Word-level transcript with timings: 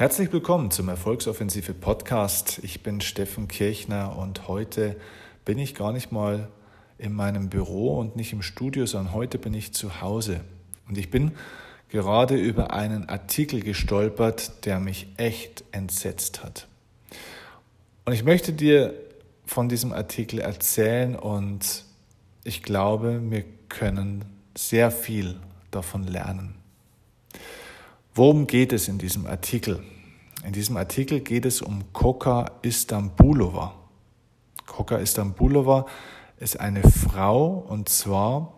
Herzlich 0.00 0.32
willkommen 0.32 0.70
zum 0.70 0.88
Erfolgsoffensive 0.88 1.74
Podcast. 1.74 2.58
Ich 2.62 2.82
bin 2.82 3.02
Steffen 3.02 3.48
Kirchner 3.48 4.16
und 4.16 4.48
heute 4.48 4.96
bin 5.44 5.58
ich 5.58 5.74
gar 5.74 5.92
nicht 5.92 6.10
mal 6.10 6.48
in 6.96 7.12
meinem 7.12 7.50
Büro 7.50 7.98
und 7.98 8.16
nicht 8.16 8.32
im 8.32 8.40
Studio, 8.40 8.86
sondern 8.86 9.12
heute 9.12 9.36
bin 9.36 9.52
ich 9.52 9.74
zu 9.74 10.00
Hause. 10.00 10.40
Und 10.88 10.96
ich 10.96 11.10
bin 11.10 11.32
gerade 11.90 12.36
über 12.36 12.72
einen 12.72 13.10
Artikel 13.10 13.60
gestolpert, 13.60 14.64
der 14.64 14.80
mich 14.80 15.06
echt 15.18 15.64
entsetzt 15.70 16.42
hat. 16.42 16.66
Und 18.06 18.14
ich 18.14 18.24
möchte 18.24 18.54
dir 18.54 18.94
von 19.44 19.68
diesem 19.68 19.92
Artikel 19.92 20.40
erzählen 20.40 21.14
und 21.14 21.84
ich 22.42 22.62
glaube, 22.62 23.20
wir 23.30 23.44
können 23.68 24.24
sehr 24.56 24.90
viel 24.90 25.36
davon 25.70 26.04
lernen. 26.04 26.59
Worum 28.14 28.48
geht 28.48 28.72
es 28.72 28.88
in 28.88 28.98
diesem 28.98 29.26
Artikel? 29.26 29.84
In 30.44 30.52
diesem 30.52 30.76
Artikel 30.76 31.20
geht 31.20 31.46
es 31.46 31.62
um 31.62 31.92
Koka 31.92 32.50
Istambulova. 32.62 33.74
Koka 34.66 34.96
Istambulova 34.96 35.86
ist 36.38 36.58
eine 36.58 36.82
Frau 36.82 37.64
und 37.68 37.88
zwar 37.88 38.54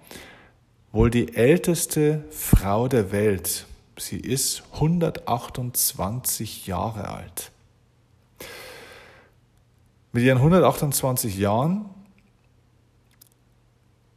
wohl 0.91 1.11
die 1.11 1.35
älteste 1.35 2.25
Frau 2.31 2.89
der 2.89 3.13
Welt. 3.13 3.67
Sie 3.99 4.17
ist 4.17 4.63
128 4.73 6.67
Jahre 6.67 7.09
alt. 7.09 7.51
Mit 10.13 10.25
ihren 10.25 10.39
128 10.39 11.37
Jahren 11.37 11.85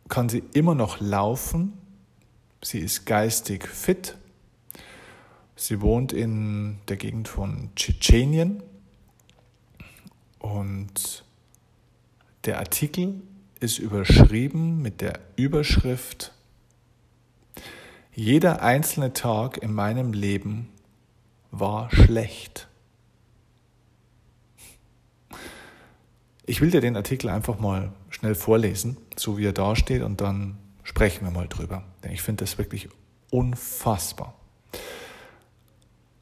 kann 0.08 0.30
sie 0.30 0.44
immer 0.54 0.76
noch 0.76 1.02
laufen. 1.02 1.74
Sie 2.62 2.80
ist 2.80 3.06
geistig 3.06 3.68
fit 3.68 4.16
Sie 5.56 5.82
wohnt 5.82 6.12
in 6.12 6.80
der 6.90 6.98
Gegend 6.98 7.30
von 7.30 7.70
Tschetschenien 7.76 8.62
und 10.40 11.24
der 12.44 12.60
Artikel 12.60 13.22
ist 13.60 13.80
überschrieben 13.80 14.82
mit 14.82 15.02
der 15.02 15.20
Überschrift 15.38 16.34
Jeder 18.14 18.62
einzelne 18.62 19.14
Tag 19.14 19.58
in 19.58 19.74
meinem 19.74 20.14
Leben 20.14 20.70
war 21.52 21.90
schlecht. 21.92 22.68
Ich 26.46 26.62
will 26.62 26.70
dir 26.70 26.82
den 26.82 26.96
Artikel 26.96 27.30
einfach 27.30 27.60
mal 27.60 27.92
schnell 28.10 28.36
vorlesen, 28.36 28.98
so 29.18 29.38
wie 29.38 29.46
er 29.46 29.54
da 29.54 29.76
steht, 29.76 30.04
und 30.04 30.22
dann 30.22 30.58
sprechen 30.84 31.26
wir 31.26 31.32
mal 31.32 31.48
drüber. 31.48 31.84
Denn 32.04 32.12
ich 32.12 32.22
finde 32.22 32.44
das 32.44 32.58
wirklich 32.58 32.88
unfassbar. 33.32 34.36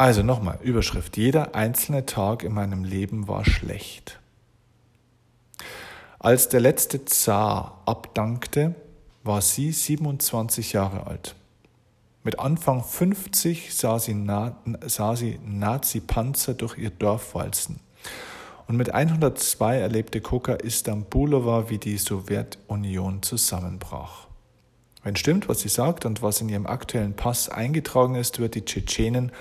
Also 0.04 0.22
nochmal, 0.22 0.60
Überschrift. 0.62 1.16
Jeder 1.16 1.56
einzelne 1.56 2.06
Tag 2.06 2.44
in 2.44 2.54
meinem 2.54 2.84
Leben 2.84 3.30
war 3.30 3.46
schlecht. 3.46 4.20
Als 6.20 6.50
der 6.50 6.60
letzte 6.60 7.06
Zar 7.06 7.82
abdankte, 7.86 8.76
war 9.24 9.42
sie 9.42 9.72
27 9.72 10.74
Jahre 10.74 11.08
alt. 11.08 11.36
Mit 12.26 12.38
Anfang 12.38 12.84
50 12.84 13.74
sah 13.74 13.98
sie, 13.98 14.14
Na 14.14 14.58
sie 15.16 15.40
Nazi-Panzer 15.46 16.56
durch 16.56 16.78
ihr 16.78 16.90
Dorf 16.90 17.34
walzen. 17.34 17.80
Und 18.68 18.76
mit 18.76 18.94
102 18.94 19.78
erlebte 19.78 20.20
Koka 20.20 20.56
Istanbulova, 20.56 21.70
wie 21.70 21.78
die 21.78 21.98
Sowjetunion 21.98 23.24
zusammenbrach. 23.24 24.28
Wenn 25.02 25.16
stimmt, 25.16 25.48
was 25.48 25.62
sie 25.62 25.70
sagt 25.70 26.06
und 26.06 26.22
was 26.22 26.42
in 26.42 26.50
ihrem 26.50 26.68
aktuellen 26.68 27.14
Pass 27.14 27.48
eingetragen 27.48 28.16
ist, 28.16 28.40
wird 28.40 28.56
die 28.56 28.66
Tschetschenen 28.66 29.32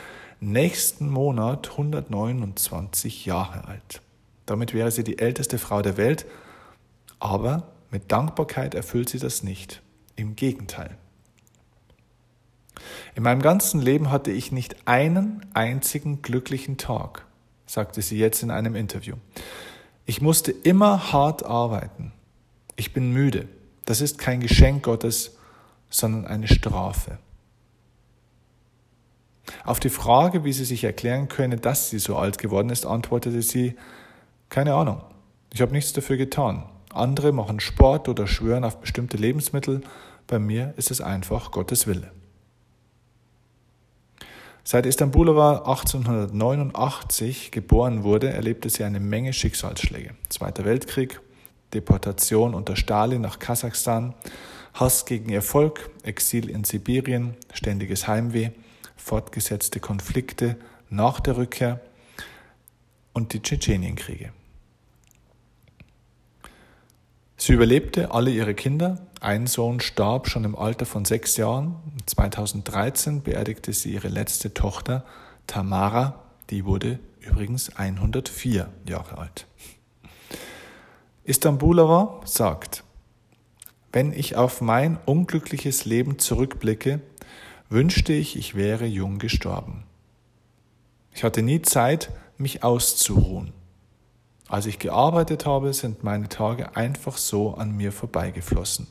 nächsten 0.43 1.09
Monat 1.09 1.71
129 1.71 3.27
Jahre 3.27 3.69
alt. 3.69 4.03
Damit 4.45 4.75
wäre 4.75 4.91
sie 4.91 5.05
die 5.05 5.19
älteste 5.19 5.59
Frau 5.59 5.83
der 5.83 5.97
Welt, 5.97 6.27
aber 7.21 7.69
mit 7.91 8.11
Dankbarkeit 8.11 8.75
erfüllt 8.75 9.09
sie 9.09 9.19
das 9.19 9.43
nicht. 9.43 9.83
Im 10.17 10.37
Gegenteil. 10.37 10.99
In 13.15 13.23
meinem 13.23 13.41
ganzen 13.41 13.81
Leben 13.81 14.11
hatte 14.11 14.33
ich 14.33 14.51
nicht 14.51 14.89
einen 14.89 15.47
einzigen 15.55 16.23
glücklichen 16.23 16.77
Tag, 16.77 17.25
sagte 17.67 18.03
sie 18.03 18.19
jetzt 18.19 18.43
in 18.43 18.51
einem 18.51 18.75
Interview. 18.75 19.17
Ich 20.07 20.21
musste 20.21 20.51
immer 20.51 21.13
hart 21.13 21.45
arbeiten. 21.45 22.13
Ich 22.77 22.93
bin 22.93 23.13
müde. 23.13 23.49
Das 23.85 24.01
ist 24.01 24.19
kein 24.19 24.41
Geschenk 24.41 24.83
Gottes, 24.83 25.37
sondern 25.89 26.27
eine 26.27 26.49
Strafe. 26.49 27.19
Auf 29.65 29.81
die 29.81 29.91
Frage, 29.91 30.45
wie 30.45 30.53
sie 30.53 30.65
sich 30.65 30.85
erklären 30.85 31.29
könne, 31.29 31.57
dass 31.57 31.91
sie 31.91 31.99
so 31.99 32.17
alt 32.17 32.39
geworden 32.39 32.71
ist, 32.71 32.87
antwortete 32.87 33.43
sie, 33.43 33.75
keine 34.49 34.75
Ahnung, 34.75 35.03
ich 35.53 35.61
habe 35.61 35.73
nichts 35.73 35.93
dafür 35.93 36.17
getan. 36.17 36.65
Andere 36.93 37.33
machen 37.33 37.61
Sport 37.61 38.09
oder 38.09 38.27
schwören 38.27 38.65
auf 38.65 38.81
bestimmte 38.81 39.17
Lebensmittel, 39.17 39.83
bei 40.27 40.39
mir 40.39 40.75
ist 40.77 40.91
es 40.91 41.01
einfach 41.01 41.51
Gottes 41.51 41.87
Wille. 41.87 42.13
Seit 44.65 44.87
Istanbulova 44.87 45.59
1889 45.65 47.51
geboren 47.51 48.05
wurde, 48.05 48.31
erlebte 48.31 48.71
sie 48.71 48.85
eine 48.85 49.01
Menge 49.01 49.33
Schicksalsschläge. 49.33 50.15
Zweiter 50.29 50.65
Weltkrieg, 50.65 51.21
Deportation 51.75 52.55
unter 52.55 52.77
Stalin 52.77 53.21
nach 53.21 53.41
Kasachstan, 53.41 54.15
Hass 54.75 55.05
gegen 55.05 55.31
ihr 55.31 55.43
Volk, 55.43 55.91
Exil 56.05 56.49
in 56.49 56.63
Sibirien, 56.65 57.35
ständiges 57.53 58.07
Heimweh, 58.07 58.51
fortgesetzte 59.03 59.81
Konflikte 59.81 60.57
nach 60.89 61.21
der 61.21 61.37
Rückkehr 61.37 61.81
und 63.13 63.33
die 63.33 63.43
Tschetschenienkriege. 63.43 64.33
Sie 67.37 67.53
überlebte 67.53 68.13
alle 68.13 68.31
ihre 68.31 68.55
Kinder. 68.55 69.05
Ein 69.21 69.49
Sohn 69.49 69.81
starb 69.81 70.29
schon 70.29 70.45
im 70.45 70.55
Alter 70.55 70.87
von 70.87 71.05
sechs 71.05 71.37
Jahren. 71.37 71.75
2013 72.07 73.23
beerdigte 73.23 73.73
sie 73.73 73.93
ihre 73.93 74.09
letzte 74.09 74.55
Tochter, 74.55 75.05
Tamara. 75.49 76.23
Die 76.51 76.65
wurde 76.65 77.01
übrigens 77.21 77.75
104 77.75 78.69
Jahre 78.89 79.19
alt. 79.19 79.47
Istanbulova 81.25 82.21
sagt, 82.25 82.85
wenn 83.93 84.13
ich 84.13 84.37
auf 84.37 84.61
mein 84.61 84.99
unglückliches 85.05 85.85
Leben 85.85 86.19
zurückblicke, 86.19 87.01
wünschte 87.73 88.13
ich, 88.13 88.37
ich 88.37 88.55
wäre 88.55 88.85
jung 88.85 89.19
gestorben. 89.19 89.85
Ich 91.11 91.25
hatte 91.25 91.43
nie 91.43 91.63
Zeit, 91.63 92.11
mich 92.37 92.63
auszuruhen. 92.63 93.53
Als 94.49 94.67
ich 94.67 94.79
gearbeitet 94.79 95.47
habe, 95.47 95.73
sind 95.73 96.05
meine 96.05 96.29
Tage 96.29 96.77
einfach 96.77 97.17
so 97.17 97.55
an 97.55 97.75
mir 97.77 97.91
vorbeigeflossen. 97.93 98.87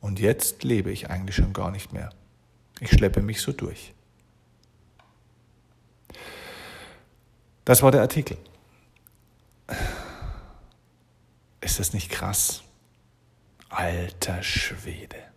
Und 0.00 0.18
jetzt 0.18 0.64
lebe 0.64 0.90
ich 0.90 1.10
eigentlich 1.10 1.36
schon 1.36 1.52
gar 1.52 1.70
nicht 1.70 1.92
mehr. 1.92 2.10
Ich 2.80 2.90
schleppe 2.90 3.22
mich 3.22 3.40
so 3.40 3.52
durch. 3.52 3.94
Das 7.64 7.82
war 7.82 7.92
der 7.92 8.02
Artikel. 8.02 8.36
Ist 11.60 11.78
das 11.78 11.92
nicht 11.92 12.10
krass? 12.10 12.62
Alter 13.68 14.42
Schwede 14.42 15.27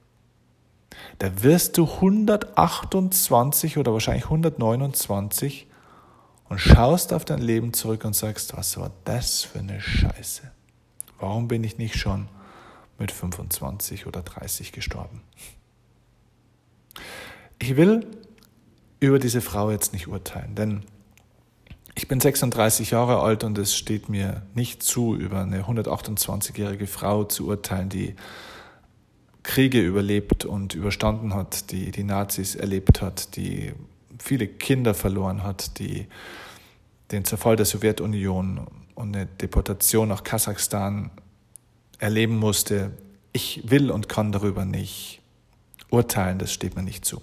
da 1.20 1.44
wirst 1.44 1.78
du 1.78 1.86
128 1.86 3.78
oder 3.78 3.94
wahrscheinlich 3.94 4.26
129 4.26 5.68
und 6.50 6.60
schaust 6.60 7.14
auf 7.14 7.26
dein 7.26 7.40
Leben 7.40 7.74
zurück 7.74 8.04
und 8.06 8.16
sagst, 8.16 8.58
was 8.58 8.78
war 8.78 8.92
das 9.06 9.44
für 9.44 9.60
eine 9.60 9.80
Scheiße? 9.80 10.52
Warum 11.20 11.48
bin 11.48 11.64
ich 11.64 11.78
nicht 11.78 11.96
schon 11.96 12.28
mit 12.98 13.12
25 13.12 14.08
oder 14.08 14.22
30 14.22 14.72
gestorben? 14.72 15.22
Ich 17.60 17.78
will 17.78 18.08
über 19.00 19.20
diese 19.20 19.42
Frau 19.42 19.72
jetzt 19.72 19.94
nicht 19.94 20.08
urteilen, 20.08 20.56
denn 20.56 20.84
ich 21.96 22.08
bin 22.08 22.20
36 22.20 22.92
Jahre 22.92 23.22
alt 23.22 23.44
und 23.44 23.58
es 23.58 23.76
steht 23.76 24.10
mir 24.10 24.42
nicht 24.54 24.82
zu, 24.82 25.16
über 25.16 25.42
eine 25.42 25.64
128-jährige 25.64 26.88
Frau 26.88 27.24
zu 27.26 27.48
urteilen, 27.48 27.90
die 27.90 28.16
Kriege 29.44 29.82
überlebt 29.82 30.46
und 30.46 30.76
überstanden 30.76 31.34
hat, 31.34 31.72
die 31.72 31.92
die 31.92 32.04
Nazis 32.04 32.56
erlebt 32.56 33.02
hat, 33.02 33.36
die 33.36 33.74
viele 34.20 34.48
Kinder 34.48 34.94
verloren 34.94 35.44
hat, 35.44 35.80
die 35.80 36.08
den 37.12 37.26
Zerfall 37.26 37.56
der 37.56 37.66
Sowjetunion 37.66 38.68
und 38.96 39.16
eine 39.16 39.26
Deportation 39.26 40.08
nach 40.10 40.24
Kasachstan 40.24 41.10
erleben 41.98 42.38
musste. 42.38 42.92
Ich 43.34 43.70
will 43.70 43.92
und 43.92 44.10
kann 44.10 44.32
darüber 44.32 44.66
nicht 44.66 45.22
urteilen, 45.90 46.40
das 46.40 46.54
steht 46.54 46.76
mir 46.76 46.84
nicht 46.84 47.06
zu. 47.06 47.22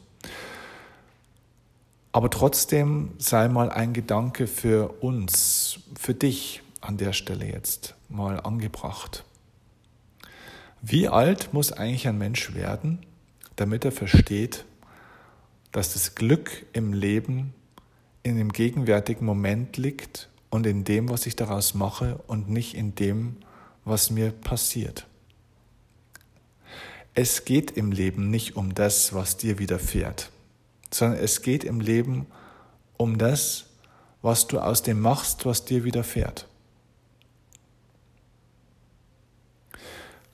Aber 2.13 2.31
trotzdem 2.31 3.13
sei 3.19 3.49
mal 3.49 3.71
ein 3.71 3.93
Gedanke 3.93 4.47
für 4.47 4.89
uns, 5.01 5.81
für 5.99 6.15
dich 6.15 6.63
an 6.81 6.97
der 6.97 7.13
Stelle 7.13 7.47
jetzt 7.47 7.95
mal 8.09 8.41
angebracht. 8.41 9.25
Wie 10.81 11.09
alt 11.09 11.53
muss 11.53 11.73
eigentlich 11.73 12.07
ein 12.07 12.19
Mensch 12.19 12.55
werden, 12.55 13.01
damit 13.57 13.85
er 13.85 13.93
versteht, 13.93 14.65
dass 15.73 15.93
das 15.93 16.15
Glück 16.15 16.67
im 16.73 16.93
Leben 16.93 17.53
in 18.23 18.37
dem 18.37 18.53
gegenwärtigen 18.53 19.27
Moment 19.27 19.77
liegt 19.77 20.29
und 20.51 20.67
in 20.67 20.85
dem, 20.85 21.09
was 21.09 21.27
ich 21.27 21.37
daraus 21.37 21.75
mache 21.75 22.21
und 22.27 22.49
nicht 22.49 22.75
in 22.75 22.95
dem, 22.95 23.37
was 23.85 24.11
mir 24.11 24.31
passiert. 24.31 25.07
Es 27.15 27.45
geht 27.45 27.73
im 27.73 27.91
Leben 27.91 28.31
nicht 28.31 28.55
um 28.55 28.75
das, 28.75 29.13
was 29.13 29.37
dir 29.37 29.59
widerfährt, 29.59 30.31
sondern 30.93 31.19
es 31.19 31.43
geht 31.43 31.65
im 31.65 31.81
Leben 31.81 32.27
um 32.97 33.19
das, 33.19 33.67
was 34.23 34.47
du 34.47 34.61
aus 34.61 34.83
dem 34.83 35.01
machst, 35.01 35.45
was 35.45 35.65
dir 35.65 35.85
widerfährt. 35.85 36.47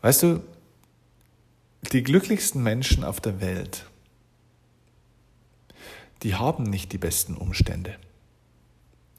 Weißt 0.04 0.22
du, 0.22 0.42
die 1.92 2.02
glücklichsten 2.02 2.62
Menschen 2.62 3.04
auf 3.04 3.22
der 3.22 3.40
Welt, 3.40 3.86
die 6.22 6.34
haben 6.34 6.64
nicht 6.64 6.92
die 6.92 6.98
besten 6.98 7.34
Umstände. 7.34 7.96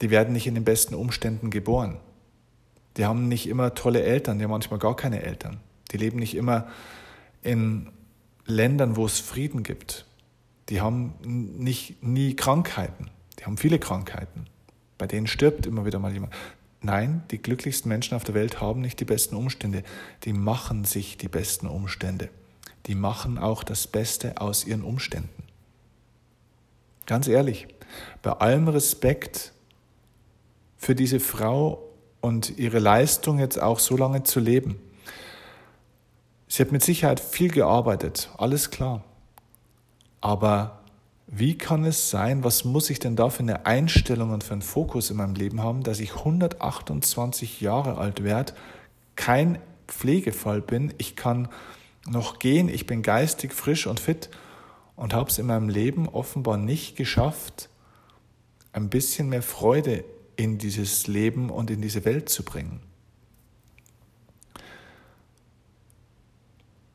Die 0.00 0.10
werden 0.10 0.32
nicht 0.32 0.46
in 0.46 0.54
den 0.54 0.62
besten 0.62 0.94
Umständen 0.94 1.50
geboren. 1.50 1.96
Die 2.96 3.04
haben 3.04 3.26
nicht 3.26 3.48
immer 3.48 3.74
tolle 3.74 4.04
Eltern, 4.04 4.38
die 4.38 4.44
haben 4.44 4.52
manchmal 4.52 4.78
gar 4.78 4.94
keine 4.94 5.24
Eltern. 5.24 5.58
Die 5.90 5.96
leben 5.96 6.20
nicht 6.20 6.36
immer 6.36 6.68
in 7.42 7.90
Ländern, 8.44 8.94
wo 8.94 9.06
es 9.06 9.18
Frieden 9.18 9.64
gibt. 9.64 10.06
Die 10.68 10.80
haben 10.80 11.14
nicht 11.20 12.00
nie 12.00 12.36
Krankheiten. 12.36 13.10
Die 13.40 13.44
haben 13.44 13.56
viele 13.56 13.80
Krankheiten. 13.80 14.46
Bei 14.98 15.08
denen 15.08 15.26
stirbt 15.26 15.66
immer 15.66 15.84
wieder 15.84 15.98
mal 15.98 16.12
jemand. 16.12 16.32
Nein, 16.86 17.24
die 17.32 17.38
glücklichsten 17.38 17.88
Menschen 17.88 18.14
auf 18.14 18.22
der 18.22 18.36
Welt 18.36 18.60
haben 18.60 18.80
nicht 18.80 19.00
die 19.00 19.04
besten 19.04 19.34
Umstände. 19.34 19.82
Die 20.22 20.32
machen 20.32 20.84
sich 20.84 21.16
die 21.16 21.26
besten 21.26 21.66
Umstände. 21.66 22.28
Die 22.86 22.94
machen 22.94 23.38
auch 23.38 23.64
das 23.64 23.88
Beste 23.88 24.40
aus 24.40 24.64
ihren 24.64 24.82
Umständen. 24.82 25.42
Ganz 27.04 27.26
ehrlich, 27.26 27.66
bei 28.22 28.30
allem 28.30 28.68
Respekt 28.68 29.52
für 30.76 30.94
diese 30.94 31.18
Frau 31.18 31.82
und 32.20 32.56
ihre 32.56 32.78
Leistung 32.78 33.40
jetzt 33.40 33.60
auch 33.60 33.80
so 33.80 33.96
lange 33.96 34.22
zu 34.22 34.38
leben. 34.38 34.78
Sie 36.46 36.62
hat 36.62 36.70
mit 36.70 36.84
Sicherheit 36.84 37.18
viel 37.18 37.50
gearbeitet, 37.50 38.30
alles 38.38 38.70
klar. 38.70 39.02
Aber 40.20 40.84
wie 41.26 41.58
kann 41.58 41.84
es 41.84 42.10
sein, 42.10 42.44
was 42.44 42.64
muss 42.64 42.88
ich 42.88 43.00
denn 43.00 43.16
da 43.16 43.30
für 43.30 43.40
eine 43.40 43.66
Einstellung 43.66 44.30
und 44.30 44.44
für 44.44 44.52
einen 44.52 44.62
Fokus 44.62 45.10
in 45.10 45.16
meinem 45.16 45.34
Leben 45.34 45.62
haben, 45.62 45.82
dass 45.82 45.98
ich 45.98 46.14
128 46.14 47.60
Jahre 47.60 47.98
alt 47.98 48.22
werde, 48.22 48.52
kein 49.16 49.58
Pflegefall 49.88 50.60
bin, 50.60 50.94
ich 50.98 51.16
kann 51.16 51.48
noch 52.06 52.38
gehen, 52.38 52.68
ich 52.68 52.86
bin 52.86 53.02
geistig 53.02 53.52
frisch 53.52 53.86
und 53.86 53.98
fit 53.98 54.30
und 54.94 55.14
habe 55.14 55.28
es 55.28 55.38
in 55.38 55.46
meinem 55.46 55.68
Leben 55.68 56.08
offenbar 56.08 56.56
nicht 56.56 56.96
geschafft, 56.96 57.68
ein 58.72 58.88
bisschen 58.88 59.28
mehr 59.28 59.42
Freude 59.42 60.04
in 60.36 60.58
dieses 60.58 61.06
Leben 61.06 61.50
und 61.50 61.70
in 61.70 61.80
diese 61.80 62.04
Welt 62.04 62.28
zu 62.28 62.44
bringen. 62.44 62.80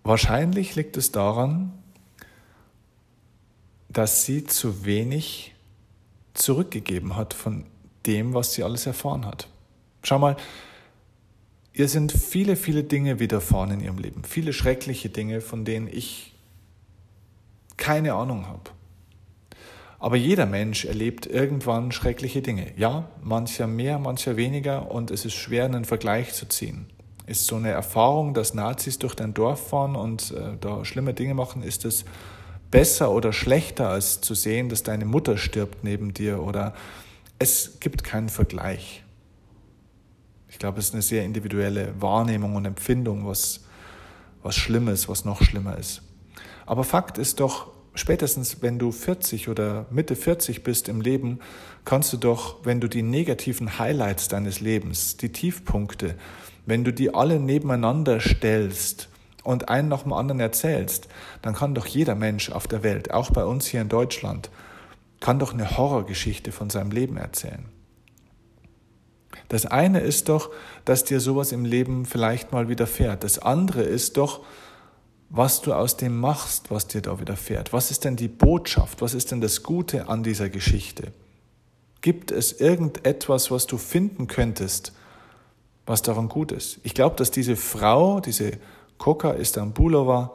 Wahrscheinlich 0.04 0.76
liegt 0.76 0.96
es 0.96 1.12
daran, 1.12 1.74
dass 3.92 4.26
sie 4.26 4.46
zu 4.46 4.86
wenig 4.86 5.54
zurückgegeben 6.34 7.16
hat 7.16 7.34
von 7.34 7.66
dem, 8.06 8.34
was 8.34 8.54
sie 8.54 8.64
alles 8.64 8.86
erfahren 8.86 9.26
hat. 9.26 9.48
Schau 10.04 10.18
mal, 10.18 10.38
ihr 11.74 11.88
sind 11.88 12.12
viele, 12.12 12.56
viele 12.56 12.84
Dinge 12.84 13.20
widerfahren 13.20 13.72
in 13.72 13.80
ihrem 13.82 13.98
Leben, 13.98 14.24
viele 14.24 14.54
schreckliche 14.54 15.10
Dinge, 15.10 15.42
von 15.42 15.66
denen 15.66 15.88
ich 15.88 16.34
keine 17.78 18.14
Ahnung 18.14 18.48
habe. 18.48 18.72
Aber 20.00 20.16
jeder 20.16 20.48
Mensch 20.48 20.86
erlebt 20.86 21.28
irgendwann 21.28 21.92
schreckliche 21.92 22.42
Dinge. 22.42 22.74
Ja, 22.76 23.10
mancher 23.22 23.68
mehr, 23.68 24.00
mancher 24.00 24.36
weniger 24.36 24.90
und 24.90 25.12
es 25.12 25.26
ist 25.26 25.36
schwer, 25.36 25.66
einen 25.66 25.86
Vergleich 25.86 26.34
zu 26.34 26.48
ziehen. 26.48 26.88
Ist 27.28 27.46
so 27.46 27.58
eine 27.58 27.70
Erfahrung, 27.70 28.34
dass 28.34 28.56
Nazis 28.56 28.98
durch 28.98 29.14
dein 29.14 29.36
Dorf 29.36 29.70
fahren 29.70 29.96
und 29.96 30.32
äh, 30.32 30.58
da 30.60 30.84
schlimme 30.86 31.14
Dinge 31.14 31.36
machen, 31.36 31.62
ist 31.62 31.86
es 31.86 32.04
besser 32.72 33.12
oder 33.12 33.34
schlechter, 33.34 33.90
als 33.90 34.22
zu 34.22 34.34
sehen, 34.34 34.70
dass 34.70 34.84
deine 34.84 35.06
Mutter 35.06 35.38
stirbt 35.38 35.84
neben 35.84 36.14
dir 36.14 36.42
oder 36.42 36.74
es 37.38 37.80
gibt 37.80 38.04
keinen 38.04 38.30
Vergleich. 38.30 39.04
Ich 40.50 40.58
glaube, 40.58 40.80
es 40.80 40.88
ist 40.88 40.94
eine 40.94 41.02
sehr 41.02 41.24
individuelle 41.24 41.94
Wahrnehmung 42.00 42.56
und 42.56 42.66
Empfindung, 42.66 43.28
was, 43.28 43.62
was 44.42 44.56
schlimm 44.56 44.88
ist, 44.88 45.10
was 45.10 45.26
noch 45.26 45.44
schlimmer 45.44 45.78
ist. 45.78 46.02
Aber 46.66 46.84
Fakt 46.84 47.18
ist 47.18 47.40
doch, 47.40 47.72
spätestens 47.94 48.62
wenn 48.62 48.80
du 48.80 48.92
40 48.92 49.50
oder 49.50 49.86
Mitte 49.92 50.16
40 50.16 50.64
bist 50.64 50.88
im 50.88 51.02
Leben, 51.02 51.40
kannst 51.84 52.14
du 52.14 52.18
doch, 52.18 52.64
wenn 52.64 52.80
du 52.80 52.88
die 52.88 53.02
negativen 53.02 53.80
Highlights 53.80 54.28
deines 54.28 54.60
Lebens, 54.60 55.18
die 55.18 55.32
Tiefpunkte, 55.32 56.16
wenn 56.66 56.84
du 56.84 56.94
die 56.94 57.14
alle 57.14 57.40
nebeneinander 57.40 58.20
stellst 58.20 59.10
und 59.44 59.70
einen 59.70 59.88
nach 59.88 60.04
dem 60.04 60.14
anderen 60.14 60.40
erzählst, 60.40 61.08
dann 61.42 61.56
kann 61.56 61.76
doch 61.76 61.86
jeder 61.86 62.16
Mensch 62.16 62.52
auf 62.52 62.68
der 62.68 62.84
Welt, 62.84 63.12
auch 63.12 63.32
bei 63.32 63.46
uns 63.46 63.66
hier 63.68 63.82
in 63.82 63.90
Deutschland, 63.90 64.50
kann 65.20 65.40
doch 65.40 65.54
eine 65.54 65.78
Horrorgeschichte 65.78 66.52
von 66.52 66.70
seinem 66.70 66.92
Leben 66.92 67.18
erzählen. 67.18 67.66
Das 69.50 69.66
eine 69.66 70.00
ist 70.00 70.30
doch, 70.30 70.50
dass 70.86 71.04
dir 71.04 71.20
sowas 71.20 71.52
im 71.52 71.66
Leben 71.66 72.06
vielleicht 72.06 72.52
mal 72.52 72.70
widerfährt. 72.70 73.24
Das 73.24 73.40
andere 73.40 73.82
ist 73.82 74.18
doch, 74.18 74.42
was 75.30 75.62
du 75.62 75.74
aus 75.74 75.98
dem 75.98 76.20
machst, 76.20 76.72
was 76.72 76.88
dir 76.88 77.02
da 77.02 77.20
widerfährt. 77.20 77.72
Was 77.74 77.92
ist 77.92 78.04
denn 78.04 78.16
die 78.16 78.28
Botschaft? 78.28 79.02
Was 79.02 79.14
ist 79.14 79.32
denn 79.32 79.42
das 79.42 79.64
Gute 79.64 80.10
an 80.10 80.24
dieser 80.24 80.50
Geschichte? 80.50 81.14
Gibt 82.02 82.32
es 82.32 82.60
irgendetwas, 82.60 83.52
was 83.52 83.68
du 83.68 83.78
finden 83.78 84.28
könntest, 84.28 84.94
was 85.86 86.02
daran 86.02 86.30
gut 86.30 86.52
ist? 86.52 86.80
Ich 86.84 86.94
glaube, 86.94 87.16
dass 87.16 87.32
diese 87.32 87.56
Frau, 87.56 88.20
diese 88.20 88.54
Koka 89.02 89.32
Istambulova 89.32 90.32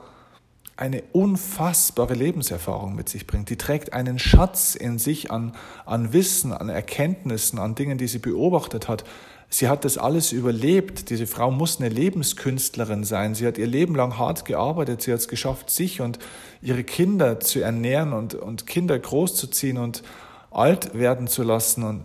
eine 0.76 1.04
unfassbare 1.12 2.14
Lebenserfahrung 2.14 2.96
mit 2.96 3.08
sich 3.08 3.28
bringt. 3.28 3.48
Die 3.48 3.56
trägt 3.56 3.92
einen 3.92 4.18
Schatz 4.18 4.74
in 4.74 4.98
sich 4.98 5.30
an, 5.30 5.52
an 5.86 6.12
Wissen, 6.12 6.52
an 6.52 6.68
Erkenntnissen, 6.68 7.60
an 7.60 7.76
Dingen, 7.76 7.96
die 7.96 8.08
sie 8.08 8.18
beobachtet 8.18 8.88
hat. 8.88 9.04
Sie 9.48 9.68
hat 9.68 9.84
das 9.84 9.98
alles 9.98 10.32
überlebt. 10.32 11.10
Diese 11.10 11.28
Frau 11.28 11.52
muss 11.52 11.78
eine 11.78 11.90
Lebenskünstlerin 11.90 13.04
sein. 13.04 13.36
Sie 13.36 13.46
hat 13.46 13.56
ihr 13.56 13.68
Leben 13.68 13.94
lang 13.94 14.18
hart 14.18 14.44
gearbeitet. 14.44 15.00
Sie 15.00 15.12
hat 15.12 15.20
es 15.20 15.28
geschafft, 15.28 15.70
sich 15.70 16.00
und 16.00 16.18
ihre 16.60 16.82
Kinder 16.82 17.38
zu 17.38 17.60
ernähren 17.60 18.12
und, 18.12 18.34
und 18.34 18.66
Kinder 18.66 18.98
großzuziehen 18.98 19.78
und 19.78 20.02
alt 20.50 20.92
werden 20.92 21.28
zu 21.28 21.44
lassen. 21.44 21.84
Und 21.84 22.02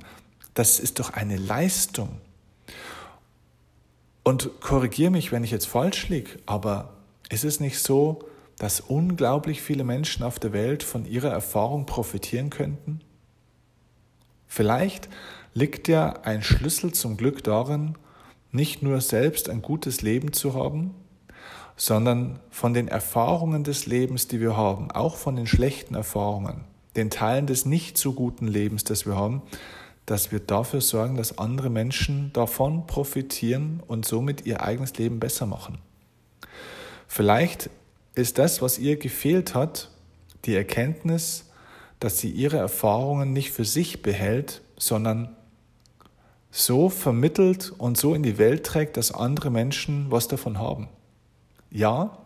das 0.53 0.79
ist 0.79 0.99
doch 0.99 1.13
eine 1.13 1.37
Leistung. 1.37 2.21
Und 4.23 4.61
korrigiere 4.61 5.11
mich, 5.11 5.31
wenn 5.31 5.43
ich 5.43 5.51
jetzt 5.51 5.67
falsch 5.67 6.09
liege, 6.09 6.39
aber 6.45 6.93
ist 7.29 7.43
es 7.43 7.59
nicht 7.59 7.79
so, 7.79 8.19
dass 8.57 8.79
unglaublich 8.79 9.61
viele 9.61 9.83
Menschen 9.83 10.23
auf 10.23 10.37
der 10.37 10.53
Welt 10.53 10.83
von 10.83 11.05
ihrer 11.05 11.29
Erfahrung 11.29 11.85
profitieren 11.85 12.49
könnten? 12.51 13.01
Vielleicht 14.47 15.09
liegt 15.53 15.87
ja 15.87 16.11
ein 16.23 16.43
Schlüssel 16.43 16.93
zum 16.93 17.17
Glück 17.17 17.43
darin, 17.43 17.97
nicht 18.51 18.83
nur 18.83 19.01
selbst 19.01 19.49
ein 19.49 19.61
gutes 19.61 20.01
Leben 20.01 20.33
zu 20.33 20.53
haben, 20.53 20.93
sondern 21.75 22.39
von 22.49 22.73
den 22.73 22.87
Erfahrungen 22.87 23.63
des 23.63 23.85
Lebens, 23.85 24.27
die 24.27 24.39
wir 24.39 24.55
haben, 24.55 24.91
auch 24.91 25.15
von 25.15 25.35
den 25.35 25.47
schlechten 25.47 25.95
Erfahrungen, 25.95 26.65
den 26.95 27.09
Teilen 27.09 27.47
des 27.47 27.65
nicht 27.65 27.97
so 27.97 28.13
guten 28.13 28.47
Lebens, 28.47 28.83
das 28.83 29.05
wir 29.05 29.15
haben, 29.15 29.41
dass 30.11 30.33
wir 30.33 30.41
dafür 30.41 30.81
sorgen, 30.81 31.15
dass 31.15 31.37
andere 31.37 31.69
Menschen 31.69 32.33
davon 32.33 32.85
profitieren 32.85 33.81
und 33.87 34.05
somit 34.05 34.45
ihr 34.45 34.61
eigenes 34.61 34.97
Leben 34.97 35.21
besser 35.21 35.45
machen. 35.45 35.77
Vielleicht 37.07 37.69
ist 38.13 38.37
das, 38.37 38.61
was 38.61 38.77
ihr 38.77 38.97
gefehlt 38.97 39.55
hat, 39.55 39.89
die 40.43 40.53
Erkenntnis, 40.53 41.49
dass 42.01 42.19
sie 42.19 42.29
ihre 42.29 42.57
Erfahrungen 42.57 43.31
nicht 43.31 43.51
für 43.51 43.63
sich 43.63 44.01
behält, 44.01 44.61
sondern 44.77 45.33
so 46.49 46.89
vermittelt 46.89 47.71
und 47.77 47.95
so 47.95 48.13
in 48.13 48.21
die 48.21 48.37
Welt 48.37 48.65
trägt, 48.65 48.97
dass 48.97 49.13
andere 49.13 49.49
Menschen 49.49 50.11
was 50.11 50.27
davon 50.27 50.59
haben. 50.59 50.89
Ja, 51.69 52.17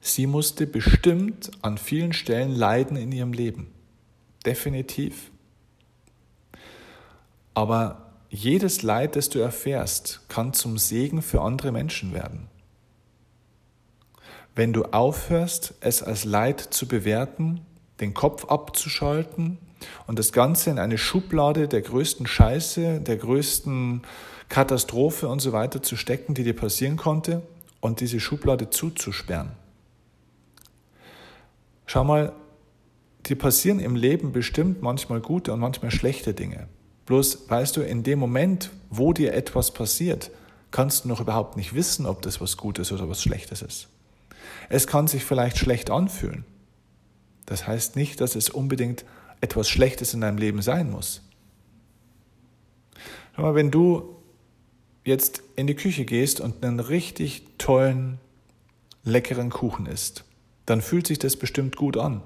sie 0.00 0.26
musste 0.26 0.66
bestimmt 0.66 1.52
an 1.62 1.78
vielen 1.78 2.12
Stellen 2.12 2.50
leiden 2.50 2.96
in 2.96 3.12
ihrem 3.12 3.32
Leben. 3.32 3.68
Definitiv. 4.44 5.30
Aber 7.58 8.12
jedes 8.30 8.82
Leid, 8.82 9.16
das 9.16 9.30
du 9.30 9.40
erfährst, 9.40 10.20
kann 10.28 10.52
zum 10.52 10.78
Segen 10.78 11.22
für 11.22 11.40
andere 11.40 11.72
Menschen 11.72 12.14
werden. 12.14 12.46
Wenn 14.54 14.72
du 14.72 14.84
aufhörst, 14.84 15.74
es 15.80 16.04
als 16.04 16.24
Leid 16.24 16.60
zu 16.60 16.86
bewerten, 16.86 17.62
den 17.98 18.14
Kopf 18.14 18.44
abzuschalten 18.44 19.58
und 20.06 20.20
das 20.20 20.30
Ganze 20.30 20.70
in 20.70 20.78
eine 20.78 20.98
Schublade 20.98 21.66
der 21.66 21.82
größten 21.82 22.28
Scheiße, 22.28 23.00
der 23.00 23.16
größten 23.16 24.02
Katastrophe 24.48 25.26
und 25.26 25.40
so 25.40 25.52
weiter 25.52 25.82
zu 25.82 25.96
stecken, 25.96 26.34
die 26.34 26.44
dir 26.44 26.54
passieren 26.54 26.96
konnte, 26.96 27.42
und 27.80 27.98
diese 27.98 28.20
Schublade 28.20 28.70
zuzusperren. 28.70 29.50
Schau 31.86 32.04
mal, 32.04 32.32
dir 33.26 33.36
passieren 33.36 33.80
im 33.80 33.96
Leben 33.96 34.30
bestimmt 34.30 34.80
manchmal 34.80 35.20
gute 35.20 35.52
und 35.52 35.58
manchmal 35.58 35.90
schlechte 35.90 36.34
Dinge. 36.34 36.68
Bloß 37.08 37.48
weißt 37.48 37.74
du, 37.78 37.80
in 37.80 38.02
dem 38.02 38.18
Moment, 38.18 38.70
wo 38.90 39.14
dir 39.14 39.32
etwas 39.32 39.70
passiert, 39.70 40.30
kannst 40.70 41.04
du 41.04 41.08
noch 41.08 41.22
überhaupt 41.22 41.56
nicht 41.56 41.74
wissen, 41.74 42.04
ob 42.04 42.20
das 42.20 42.38
was 42.38 42.58
Gutes 42.58 42.92
oder 42.92 43.08
was 43.08 43.22
Schlechtes 43.22 43.62
ist. 43.62 43.88
Es 44.68 44.86
kann 44.86 45.08
sich 45.08 45.24
vielleicht 45.24 45.56
schlecht 45.56 45.90
anfühlen. 45.90 46.44
Das 47.46 47.66
heißt 47.66 47.96
nicht, 47.96 48.20
dass 48.20 48.36
es 48.36 48.50
unbedingt 48.50 49.06
etwas 49.40 49.70
Schlechtes 49.70 50.12
in 50.12 50.20
deinem 50.20 50.36
Leben 50.36 50.60
sein 50.60 50.90
muss. 50.90 51.22
Schau 53.36 53.54
wenn 53.54 53.70
du 53.70 54.14
jetzt 55.02 55.42
in 55.56 55.66
die 55.66 55.76
Küche 55.76 56.04
gehst 56.04 56.40
und 56.40 56.62
einen 56.62 56.78
richtig 56.78 57.42
tollen, 57.56 58.18
leckeren 59.02 59.48
Kuchen 59.48 59.86
isst, 59.86 60.24
dann 60.66 60.82
fühlt 60.82 61.06
sich 61.06 61.18
das 61.18 61.36
bestimmt 61.36 61.74
gut 61.76 61.96
an. 61.96 62.20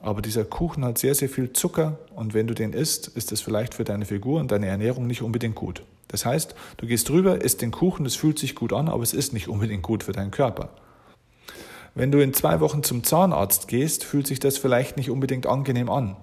Aber 0.00 0.22
dieser 0.22 0.44
Kuchen 0.44 0.84
hat 0.84 0.98
sehr, 0.98 1.14
sehr 1.14 1.28
viel 1.28 1.52
Zucker 1.52 1.98
und 2.14 2.34
wenn 2.34 2.46
du 2.46 2.54
den 2.54 2.72
isst, 2.72 3.08
ist 3.08 3.32
das 3.32 3.40
vielleicht 3.40 3.74
für 3.74 3.84
deine 3.84 4.04
Figur 4.04 4.40
und 4.40 4.50
deine 4.50 4.66
Ernährung 4.66 5.06
nicht 5.06 5.22
unbedingt 5.22 5.54
gut. 5.54 5.82
Das 6.08 6.24
heißt, 6.24 6.54
du 6.76 6.86
gehst 6.86 7.08
drüber, 7.08 7.40
isst 7.42 7.62
den 7.62 7.70
Kuchen, 7.70 8.06
es 8.06 8.14
fühlt 8.14 8.38
sich 8.38 8.54
gut 8.54 8.72
an, 8.72 8.88
aber 8.88 9.02
es 9.02 9.12
ist 9.12 9.32
nicht 9.32 9.48
unbedingt 9.48 9.82
gut 9.82 10.04
für 10.04 10.12
deinen 10.12 10.30
Körper. 10.30 10.70
Wenn 11.94 12.12
du 12.12 12.22
in 12.22 12.34
zwei 12.34 12.60
Wochen 12.60 12.82
zum 12.82 13.04
Zahnarzt 13.04 13.68
gehst, 13.68 14.04
fühlt 14.04 14.26
sich 14.26 14.38
das 14.38 14.58
vielleicht 14.58 14.96
nicht 14.96 15.10
unbedingt 15.10 15.46
angenehm 15.46 15.88
an. 15.88 16.16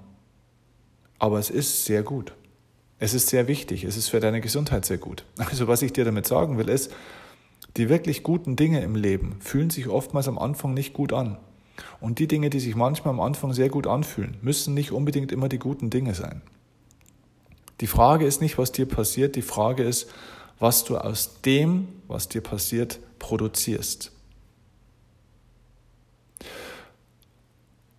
Aber 1.17 1.39
es 1.39 1.49
ist 1.49 1.85
sehr 1.85 2.03
gut. 2.03 2.33
Es 2.99 3.13
ist 3.13 3.27
sehr 3.27 3.47
wichtig. 3.47 3.83
Es 3.83 3.97
ist 3.97 4.09
für 4.09 4.19
deine 4.19 4.39
Gesundheit 4.39 4.85
sehr 4.85 4.99
gut. 4.99 5.25
Also 5.37 5.67
was 5.67 5.81
ich 5.81 5.91
dir 5.91 6.05
damit 6.05 6.27
sagen 6.27 6.57
will, 6.57 6.69
ist, 6.69 6.91
die 7.75 7.89
wirklich 7.89 8.21
guten 8.21 8.55
Dinge 8.55 8.81
im 8.81 8.95
Leben 8.95 9.37
fühlen 9.39 9.71
sich 9.71 9.87
oftmals 9.87 10.27
am 10.27 10.37
Anfang 10.37 10.73
nicht 10.75 10.93
gut 10.93 11.11
an. 11.11 11.37
Und 11.99 12.19
die 12.19 12.27
Dinge, 12.27 12.49
die 12.49 12.59
sich 12.59 12.75
manchmal 12.75 13.13
am 13.13 13.19
Anfang 13.19 13.53
sehr 13.53 13.69
gut 13.69 13.87
anfühlen, 13.87 14.37
müssen 14.41 14.73
nicht 14.73 14.91
unbedingt 14.91 15.31
immer 15.31 15.49
die 15.49 15.59
guten 15.59 15.89
Dinge 15.89 16.13
sein. 16.13 16.41
Die 17.81 17.87
Frage 17.87 18.25
ist 18.25 18.41
nicht, 18.41 18.57
was 18.57 18.71
dir 18.71 18.85
passiert, 18.85 19.35
die 19.35 19.41
Frage 19.41 19.83
ist, 19.83 20.09
was 20.59 20.83
du 20.83 20.97
aus 20.97 21.41
dem, 21.41 21.87
was 22.07 22.29
dir 22.29 22.41
passiert, 22.41 22.99
produzierst. 23.19 24.11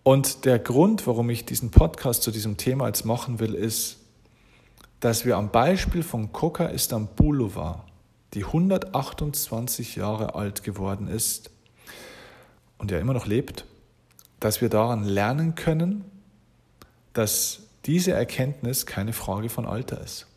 Und 0.03 0.45
der 0.45 0.59
Grund, 0.59 1.07
warum 1.07 1.29
ich 1.29 1.45
diesen 1.45 1.71
Podcast 1.71 2.23
zu 2.23 2.31
diesem 2.31 2.57
Thema 2.57 2.87
jetzt 2.87 3.05
machen 3.05 3.39
will, 3.39 3.55
ist, 3.55 3.97
dass 4.99 5.25
wir 5.25 5.35
am 5.35 5.51
Beispiel 5.51 6.03
von 6.03 6.31
Coca 6.31 6.67
Istanbulova, 6.67 7.83
die 8.33 8.45
128 8.45 9.95
Jahre 9.95 10.35
alt 10.35 10.63
geworden 10.63 11.07
ist 11.07 11.49
und 12.77 12.91
ja 12.91 12.99
immer 12.99 13.13
noch 13.13 13.25
lebt, 13.25 13.65
dass 14.39 14.61
wir 14.61 14.69
daran 14.69 15.03
lernen 15.03 15.55
können, 15.55 16.05
dass 17.13 17.63
diese 17.85 18.11
Erkenntnis 18.11 18.85
keine 18.85 19.13
Frage 19.13 19.49
von 19.49 19.65
Alter 19.65 20.01
ist. 20.01 20.27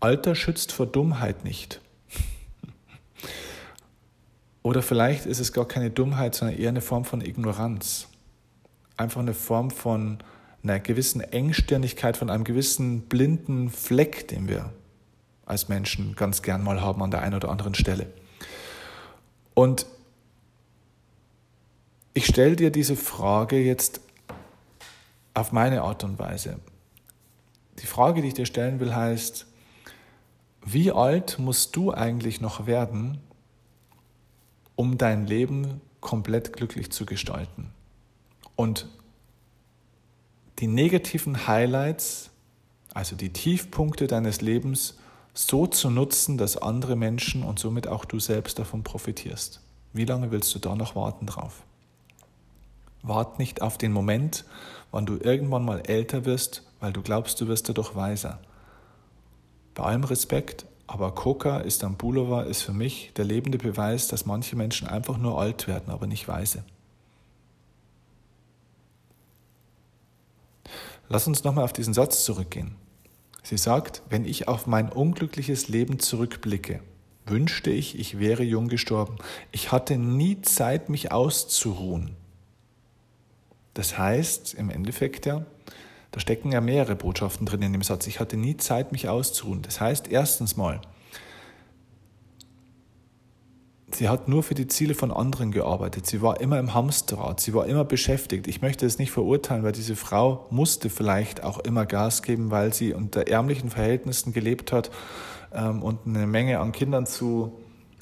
Alter 0.00 0.34
schützt 0.34 0.72
vor 0.72 0.86
Dummheit 0.86 1.44
nicht. 1.44 1.80
Oder 4.62 4.82
vielleicht 4.82 5.26
ist 5.26 5.40
es 5.40 5.52
gar 5.52 5.66
keine 5.66 5.90
Dummheit, 5.90 6.34
sondern 6.34 6.58
eher 6.58 6.68
eine 6.68 6.80
Form 6.80 7.04
von 7.04 7.20
Ignoranz. 7.20 8.08
Einfach 8.96 9.20
eine 9.20 9.34
Form 9.34 9.70
von 9.70 10.18
einer 10.62 10.80
gewissen 10.80 11.20
Engstirnigkeit, 11.20 12.16
von 12.16 12.30
einem 12.30 12.44
gewissen 12.44 13.02
blinden 13.02 13.70
Fleck, 13.70 14.28
den 14.28 14.48
wir 14.48 14.72
als 15.44 15.68
Menschen 15.68 16.16
ganz 16.16 16.42
gern 16.42 16.62
mal 16.62 16.80
haben 16.80 17.02
an 17.02 17.10
der 17.10 17.22
einen 17.22 17.34
oder 17.34 17.50
anderen 17.50 17.74
Stelle. 17.74 18.06
Und 19.56 19.86
ich 22.12 22.26
stelle 22.26 22.56
dir 22.56 22.70
diese 22.70 22.94
Frage 22.94 23.58
jetzt 23.58 24.02
auf 25.32 25.50
meine 25.50 25.80
Art 25.80 26.04
und 26.04 26.18
Weise. 26.18 26.60
Die 27.78 27.86
Frage, 27.86 28.20
die 28.20 28.28
ich 28.28 28.34
dir 28.34 28.44
stellen 28.44 28.80
will, 28.80 28.94
heißt, 28.94 29.46
wie 30.62 30.92
alt 30.92 31.38
musst 31.38 31.74
du 31.74 31.90
eigentlich 31.90 32.42
noch 32.42 32.66
werden, 32.66 33.18
um 34.74 34.98
dein 34.98 35.26
Leben 35.26 35.80
komplett 36.00 36.52
glücklich 36.52 36.92
zu 36.92 37.06
gestalten. 37.06 37.72
Und 38.56 38.86
die 40.58 40.66
negativen 40.66 41.46
Highlights, 41.46 42.28
also 42.92 43.16
die 43.16 43.32
Tiefpunkte 43.32 44.06
deines 44.06 44.42
Lebens, 44.42 44.98
so 45.38 45.66
zu 45.66 45.90
nutzen, 45.90 46.38
dass 46.38 46.56
andere 46.56 46.96
Menschen 46.96 47.42
und 47.42 47.58
somit 47.58 47.88
auch 47.88 48.04
du 48.06 48.18
selbst 48.18 48.58
davon 48.58 48.82
profitierst. 48.82 49.60
Wie 49.92 50.06
lange 50.06 50.30
willst 50.30 50.54
du 50.54 50.58
da 50.58 50.74
noch 50.74 50.96
warten 50.96 51.26
drauf? 51.26 51.62
Wart 53.02 53.38
nicht 53.38 53.60
auf 53.60 53.76
den 53.76 53.92
Moment, 53.92 54.44
wann 54.90 55.04
du 55.04 55.18
irgendwann 55.18 55.64
mal 55.64 55.80
älter 55.80 56.24
wirst, 56.24 56.62
weil 56.80 56.92
du 56.92 57.02
glaubst, 57.02 57.40
du 57.40 57.48
wirst 57.48 57.68
dadurch 57.68 57.94
weiser. 57.94 58.40
Bei 59.74 59.84
allem 59.84 60.04
Respekt, 60.04 60.64
aber 60.86 61.14
Koka 61.14 61.58
Istanbulova 61.58 62.42
ist 62.42 62.62
für 62.62 62.72
mich 62.72 63.12
der 63.16 63.26
lebende 63.26 63.58
Beweis, 63.58 64.08
dass 64.08 64.24
manche 64.24 64.56
Menschen 64.56 64.88
einfach 64.88 65.18
nur 65.18 65.38
alt 65.38 65.68
werden, 65.68 65.90
aber 65.90 66.06
nicht 66.06 66.28
weise. 66.28 66.64
Lass 71.08 71.26
uns 71.26 71.44
nochmal 71.44 71.64
auf 71.64 71.74
diesen 71.74 71.94
Satz 71.94 72.24
zurückgehen. 72.24 72.74
Sie 73.48 73.58
sagt, 73.58 74.02
wenn 74.10 74.24
ich 74.24 74.48
auf 74.48 74.66
mein 74.66 74.88
unglückliches 74.88 75.68
Leben 75.68 76.00
zurückblicke, 76.00 76.80
wünschte 77.26 77.70
ich, 77.70 77.96
ich 77.96 78.18
wäre 78.18 78.42
jung 78.42 78.66
gestorben. 78.66 79.18
Ich 79.52 79.70
hatte 79.70 79.98
nie 79.98 80.42
Zeit, 80.42 80.88
mich 80.88 81.12
auszuruhen. 81.12 82.16
Das 83.72 83.96
heißt 83.98 84.54
im 84.54 84.68
Endeffekt 84.68 85.26
ja, 85.26 85.46
da 86.10 86.18
stecken 86.18 86.50
ja 86.50 86.60
mehrere 86.60 86.96
Botschaften 86.96 87.46
drin 87.46 87.62
in 87.62 87.72
dem 87.72 87.82
Satz. 87.84 88.08
Ich 88.08 88.18
hatte 88.18 88.36
nie 88.36 88.56
Zeit, 88.56 88.90
mich 88.90 89.08
auszuruhen. 89.08 89.62
Das 89.62 89.80
heißt, 89.80 90.08
erstens 90.08 90.56
mal, 90.56 90.80
sie 93.92 94.08
hat 94.08 94.28
nur 94.28 94.42
für 94.42 94.54
die 94.54 94.66
Ziele 94.66 94.94
von 94.94 95.10
anderen 95.10 95.52
gearbeitet. 95.52 96.06
Sie 96.06 96.22
war 96.22 96.40
immer 96.40 96.58
im 96.58 96.74
Hamsterrad. 96.74 97.40
Sie 97.40 97.54
war 97.54 97.66
immer 97.66 97.84
beschäftigt. 97.84 98.46
Ich 98.46 98.62
möchte 98.62 98.86
es 98.86 98.98
nicht 98.98 99.10
verurteilen, 99.10 99.62
weil 99.62 99.72
diese 99.72 99.96
Frau 99.96 100.46
musste 100.50 100.90
vielleicht 100.90 101.44
auch 101.44 101.58
immer 101.58 101.86
Gas 101.86 102.22
geben, 102.22 102.50
weil 102.50 102.72
sie 102.72 102.92
unter 102.92 103.28
ärmlichen 103.28 103.70
Verhältnissen 103.70 104.32
gelebt 104.32 104.72
hat 104.72 104.90
ähm, 105.52 105.82
und 105.82 106.00
eine 106.06 106.26
Menge 106.26 106.58
an 106.60 106.72
Kindern 106.72 107.06
zu 107.06 107.52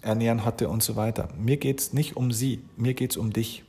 ernähren 0.02 0.44
hatte 0.44 0.68
und 0.68 0.82
so 0.82 0.96
weiter. 0.96 1.28
Mir 1.38 1.56
geht 1.56 1.80
es 1.80 1.92
nicht 1.92 2.16
um 2.16 2.32
sie, 2.32 2.62
mir 2.76 2.94
geht 2.94 3.12
es 3.12 3.16
um 3.16 3.32
dich. 3.32 3.64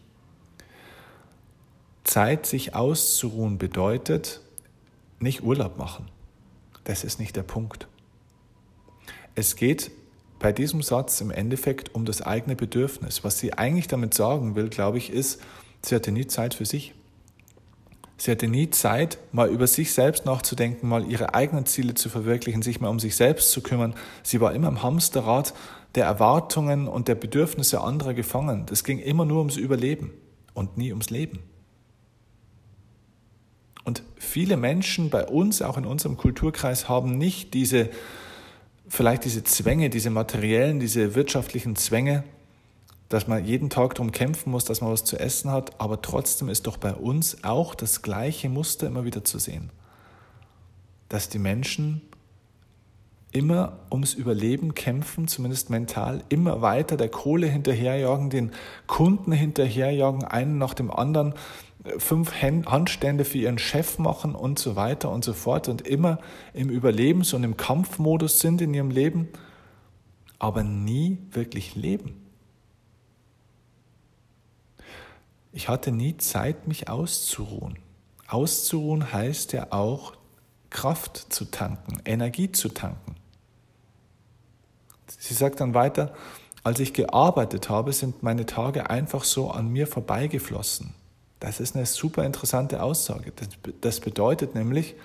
Zeit, 2.04 2.46
sich 2.46 2.76
auszuruhen, 2.76 3.58
bedeutet 3.58 4.42
nicht 5.20 5.44
Urlaub 5.44 5.78
machen. 5.78 6.06
Das 6.84 7.04
ist 7.04 7.20
nicht 7.20 7.36
der 7.36 7.44
Punkt. 7.44 7.88
Es 9.34 9.56
geht 9.56 9.92
bei 10.40 10.52
diesem 10.52 10.82
Satz 10.82 11.22
im 11.22 11.32
Endeffekt 11.32 11.96
um 11.96 12.06
das 12.06 12.22
eigene 12.22 12.56
Bedürfnis. 12.56 13.24
Was 13.24 13.40
sie 13.40 13.54
eigentlich 13.54 13.88
damit 13.88 14.14
sagen 14.14 14.56
will, 14.56 14.70
glaube 14.70 14.98
ich, 14.98 15.12
ist, 15.12 15.42
sie 15.82 15.96
hatte 15.96 16.12
nie 16.12 16.28
Zeit 16.28 16.54
für 16.54 16.66
sich. 16.66 16.94
Sie 18.18 18.32
hatte 18.32 18.48
nie 18.48 18.70
Zeit, 18.70 19.18
mal 19.34 19.50
über 19.50 19.68
sich 19.68 19.94
selbst 19.94 20.26
nachzudenken, 20.26 20.88
mal 20.88 21.10
ihre 21.10 21.34
eigenen 21.34 21.66
Ziele 21.66 21.96
zu 21.96 22.10
verwirklichen, 22.10 22.62
sich 22.62 22.80
mal 22.80 22.88
um 22.88 23.00
sich 23.00 23.16
selbst 23.16 23.52
zu 23.52 23.62
kümmern. 23.62 23.94
Sie 24.24 24.40
war 24.40 24.54
immer 24.54 24.70
im 24.70 24.84
Hamsterrad 24.84 25.54
der 25.96 26.06
Erwartungen 26.06 26.88
und 26.88 27.08
der 27.08 27.16
Bedürfnisse 27.16 27.82
anderer 27.82 28.14
gefangen. 28.14 28.66
Das 28.68 28.84
ging 28.84 29.00
immer 29.00 29.26
nur 29.26 29.40
ums 29.40 29.58
Überleben 29.58 30.12
und 30.54 30.78
nie 30.78 30.92
ums 30.92 31.10
Leben. 31.10 31.40
Und 33.84 34.02
viele 34.16 34.58
Menschen 34.58 35.10
bei 35.10 35.26
uns, 35.26 35.62
auch 35.62 35.78
in 35.78 35.86
unserem 35.86 36.18
Kulturkreis, 36.18 36.90
haben 36.90 37.18
nicht 37.18 37.54
diese, 37.54 37.90
vielleicht 38.88 39.26
diese 39.26 39.44
Zwänge, 39.44 39.90
diese 39.90 40.10
materiellen, 40.10 40.80
diese 40.80 41.16
wirtschaftlichen 41.16 41.76
Zwänge, 41.76 42.24
dass 43.10 43.28
man 43.28 43.46
jeden 43.46 43.70
Tag 43.70 43.96
darum 43.96 44.12
kämpfen 44.12 44.52
muss, 44.52 44.66
dass 44.66 44.82
man 44.82 44.92
was 44.92 45.04
zu 45.04 45.18
essen 45.20 45.52
hat, 45.52 45.80
aber 45.80 46.02
trotzdem 46.02 46.50
ist 46.50 46.68
doch 46.68 46.78
bei 46.78 46.94
uns 46.94 47.44
auch 47.44 47.76
das 47.76 48.02
gleiche 48.02 48.50
Muster 48.50 48.88
immer 48.88 49.06
wieder 49.06 49.24
zu 49.24 49.38
sehen. 49.38 49.70
Dass 51.10 51.30
die 51.30 51.40
Menschen 51.40 52.02
immer 53.32 53.80
ums 53.92 54.14
Überleben 54.14 54.74
kämpfen, 54.74 55.28
zumindest 55.28 55.70
mental, 55.70 56.24
immer 56.30 56.62
weiter 56.62 56.96
der 56.96 57.10
Kohle 57.10 57.48
hinterherjagen, 57.48 58.30
den 58.30 58.52
Kunden 58.88 59.34
hinterherjagen, 59.34 60.24
einen 60.24 60.58
nach 60.58 60.74
dem 60.74 60.90
anderen, 60.90 61.34
fünf 61.98 62.42
Handstände 62.42 63.26
für 63.26 63.38
ihren 63.38 63.58
Chef 63.58 64.00
machen 64.00 64.36
und 64.36 64.60
so 64.60 64.76
weiter 64.76 65.12
und 65.12 65.24
so 65.24 65.34
fort 65.34 65.68
und 65.68 65.88
immer 65.88 66.20
im 66.54 66.70
Überlebens- 66.70 67.34
und 67.34 67.44
im 67.44 67.58
Kampfmodus 67.58 68.40
sind 68.40 68.62
in 68.62 68.74
ihrem 68.74 68.92
Leben, 68.92 69.30
aber 70.40 70.64
nie 70.64 71.20
wirklich 71.32 71.76
leben. 71.76 72.22
Ich 75.52 75.70
hatte 75.70 75.92
nie 75.92 76.18
Zeit, 76.18 76.68
mich 76.68 76.90
auszuruhen. 76.90 77.80
Auszuruhen 78.28 79.14
heißt 79.14 79.54
ja 79.54 79.68
auch, 79.72 80.14
Kraft 80.70 81.32
zu 81.32 81.46
tanken, 81.46 82.02
Energie 82.04 82.52
zu 82.52 82.70
tanken. 82.70 83.16
Sie 85.08 85.34
sagt 85.34 85.62
dann 85.62 85.74
weiter, 85.74 86.14
als 86.64 86.80
ich 86.80 86.94
gearbeitet 86.94 87.70
habe, 87.70 87.94
sind 87.94 88.24
meine 88.24 88.46
Tage 88.46 88.90
einfach 88.90 89.24
so 89.24 89.52
an 89.52 89.70
mir 89.70 89.88
vorbeigeflossen. 89.88 90.94
Das 91.46 91.60
ist 91.60 91.76
eine 91.76 91.86
super 91.86 92.26
interessante 92.26 92.82
Aussage. 92.82 93.32
Das 93.80 94.00
bedeutet 94.00 94.56
nämlich, 94.56 94.96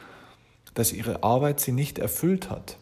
dass 0.73 0.91
ihre 0.91 1.23
Arbeit 1.23 1.61
sie 1.61 1.73
nicht 1.73 1.99
erfüllt 1.99 2.49
hat. 2.49 2.79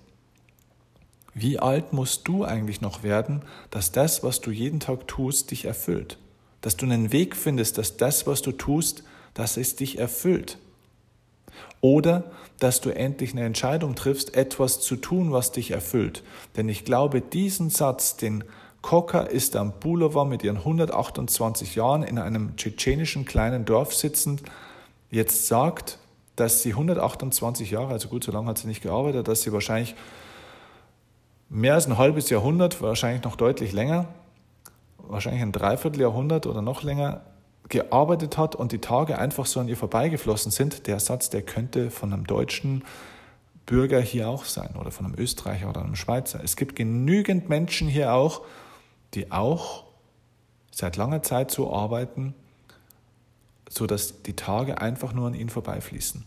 Wie 1.34 1.58
alt 1.58 1.92
musst 1.92 2.28
du 2.28 2.44
eigentlich 2.44 2.80
noch 2.80 3.02
werden, 3.02 3.42
dass 3.70 3.90
das, 3.90 4.22
was 4.22 4.40
du 4.40 4.52
jeden 4.52 4.78
Tag 4.78 5.08
tust, 5.08 5.50
dich 5.50 5.64
erfüllt? 5.64 6.18
Dass 6.60 6.76
du 6.76 6.86
einen 6.86 7.10
Weg 7.10 7.34
findest, 7.34 7.78
dass 7.78 7.96
das, 7.96 8.28
was 8.28 8.42
du 8.42 8.52
tust, 8.52 9.02
dass 9.34 9.56
es 9.56 9.74
dich 9.74 9.98
erfüllt. 9.98 10.58
Oder 11.80 12.30
dass 12.60 12.80
du 12.80 12.90
endlich 12.90 13.32
eine 13.32 13.44
Entscheidung 13.44 13.96
triffst, 13.96 14.36
etwas 14.36 14.80
zu 14.80 14.94
tun, 14.94 15.32
was 15.32 15.50
dich 15.50 15.72
erfüllt. 15.72 16.22
Denn 16.56 16.68
ich 16.68 16.84
glaube, 16.84 17.20
diesen 17.20 17.70
Satz, 17.70 18.16
den 18.16 18.44
Koka 18.82 19.22
Istanbulova 19.22 20.24
mit 20.24 20.44
ihren 20.44 20.58
128 20.58 21.74
Jahren 21.74 22.02
in 22.02 22.18
einem 22.18 22.56
tschetschenischen 22.56 23.24
kleinen 23.24 23.64
Dorf 23.64 23.94
sitzend 23.94 24.42
jetzt 25.10 25.46
sagt, 25.46 25.98
dass 26.36 26.62
sie 26.62 26.70
128 26.70 27.70
Jahre, 27.70 27.92
also 27.92 28.08
gut, 28.08 28.24
so 28.24 28.32
lange 28.32 28.48
hat 28.48 28.58
sie 28.58 28.68
nicht 28.68 28.82
gearbeitet, 28.82 29.26
dass 29.26 29.42
sie 29.42 29.52
wahrscheinlich 29.52 29.96
mehr 31.48 31.74
als 31.74 31.86
ein 31.86 31.98
halbes 31.98 32.30
Jahrhundert, 32.30 32.80
wahrscheinlich 32.80 33.24
noch 33.24 33.36
deutlich 33.36 33.72
länger, 33.72 34.06
wahrscheinlich 34.98 35.42
ein 35.42 35.52
Dreivierteljahrhundert 35.52 36.46
oder 36.46 36.62
noch 36.62 36.82
länger 36.82 37.22
gearbeitet 37.68 38.38
hat 38.38 38.54
und 38.54 38.72
die 38.72 38.78
Tage 38.78 39.18
einfach 39.18 39.46
so 39.46 39.60
an 39.60 39.68
ihr 39.68 39.76
vorbeigeflossen 39.76 40.52
sind, 40.52 40.86
der 40.86 41.00
Satz, 41.00 41.30
der 41.30 41.42
könnte 41.42 41.90
von 41.90 42.12
einem 42.12 42.26
deutschen 42.26 42.84
Bürger 43.66 44.00
hier 44.00 44.28
auch 44.28 44.44
sein 44.44 44.76
oder 44.80 44.90
von 44.90 45.06
einem 45.06 45.14
Österreicher 45.18 45.68
oder 45.68 45.82
einem 45.82 45.96
Schweizer. 45.96 46.40
Es 46.42 46.56
gibt 46.56 46.76
genügend 46.76 47.48
Menschen 47.48 47.88
hier 47.88 48.14
auch, 48.14 48.42
die 49.14 49.30
auch 49.32 49.84
seit 50.70 50.96
langer 50.96 51.22
Zeit 51.22 51.50
so 51.50 51.72
arbeiten, 51.72 52.34
sodass 53.68 54.22
die 54.22 54.36
Tage 54.36 54.80
einfach 54.80 55.12
nur 55.12 55.26
an 55.26 55.34
ihnen 55.34 55.50
vorbeifließen. 55.50 56.24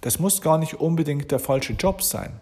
Das 0.00 0.18
muss 0.18 0.42
gar 0.42 0.58
nicht 0.58 0.74
unbedingt 0.74 1.30
der 1.30 1.38
falsche 1.38 1.72
Job 1.72 2.02
sein, 2.02 2.40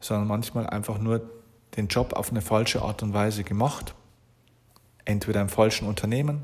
sondern 0.00 0.28
manchmal 0.28 0.66
einfach 0.66 0.98
nur 0.98 1.28
den 1.76 1.88
Job 1.88 2.12
auf 2.12 2.30
eine 2.30 2.42
falsche 2.42 2.82
Art 2.82 3.02
und 3.02 3.12
Weise 3.12 3.44
gemacht. 3.44 3.94
Entweder 5.04 5.40
im 5.40 5.48
falschen 5.48 5.88
Unternehmen 5.88 6.42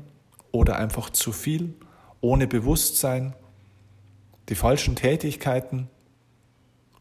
oder 0.51 0.77
einfach 0.77 1.09
zu 1.09 1.31
viel, 1.31 1.73
ohne 2.21 2.47
Bewusstsein, 2.47 3.33
die 4.49 4.55
falschen 4.55 4.95
Tätigkeiten, 4.95 5.89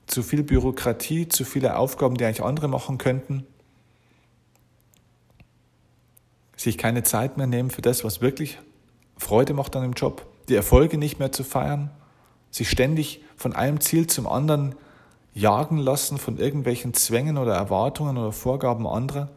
zu 0.06 0.22
viel 0.22 0.42
Bürokratie, 0.42 1.28
zu 1.28 1.44
viele 1.44 1.76
Aufgaben, 1.76 2.16
die 2.16 2.24
eigentlich 2.24 2.42
andere 2.42 2.68
machen 2.68 2.98
könnten, 2.98 3.46
sich 6.56 6.78
keine 6.78 7.02
Zeit 7.02 7.36
mehr 7.36 7.46
nehmen 7.46 7.70
für 7.70 7.82
das, 7.82 8.04
was 8.04 8.20
wirklich 8.20 8.58
Freude 9.16 9.54
macht 9.54 9.76
an 9.76 9.82
dem 9.82 9.92
Job, 9.92 10.26
die 10.48 10.54
Erfolge 10.54 10.98
nicht 10.98 11.18
mehr 11.18 11.32
zu 11.32 11.44
feiern, 11.44 11.90
sich 12.50 12.68
ständig 12.68 13.22
von 13.36 13.54
einem 13.54 13.80
Ziel 13.80 14.06
zum 14.06 14.26
anderen 14.26 14.74
jagen 15.34 15.78
lassen 15.78 16.18
von 16.18 16.38
irgendwelchen 16.38 16.92
Zwängen 16.94 17.38
oder 17.38 17.54
Erwartungen 17.54 18.18
oder 18.18 18.32
Vorgaben 18.32 18.86
anderer. 18.86 19.30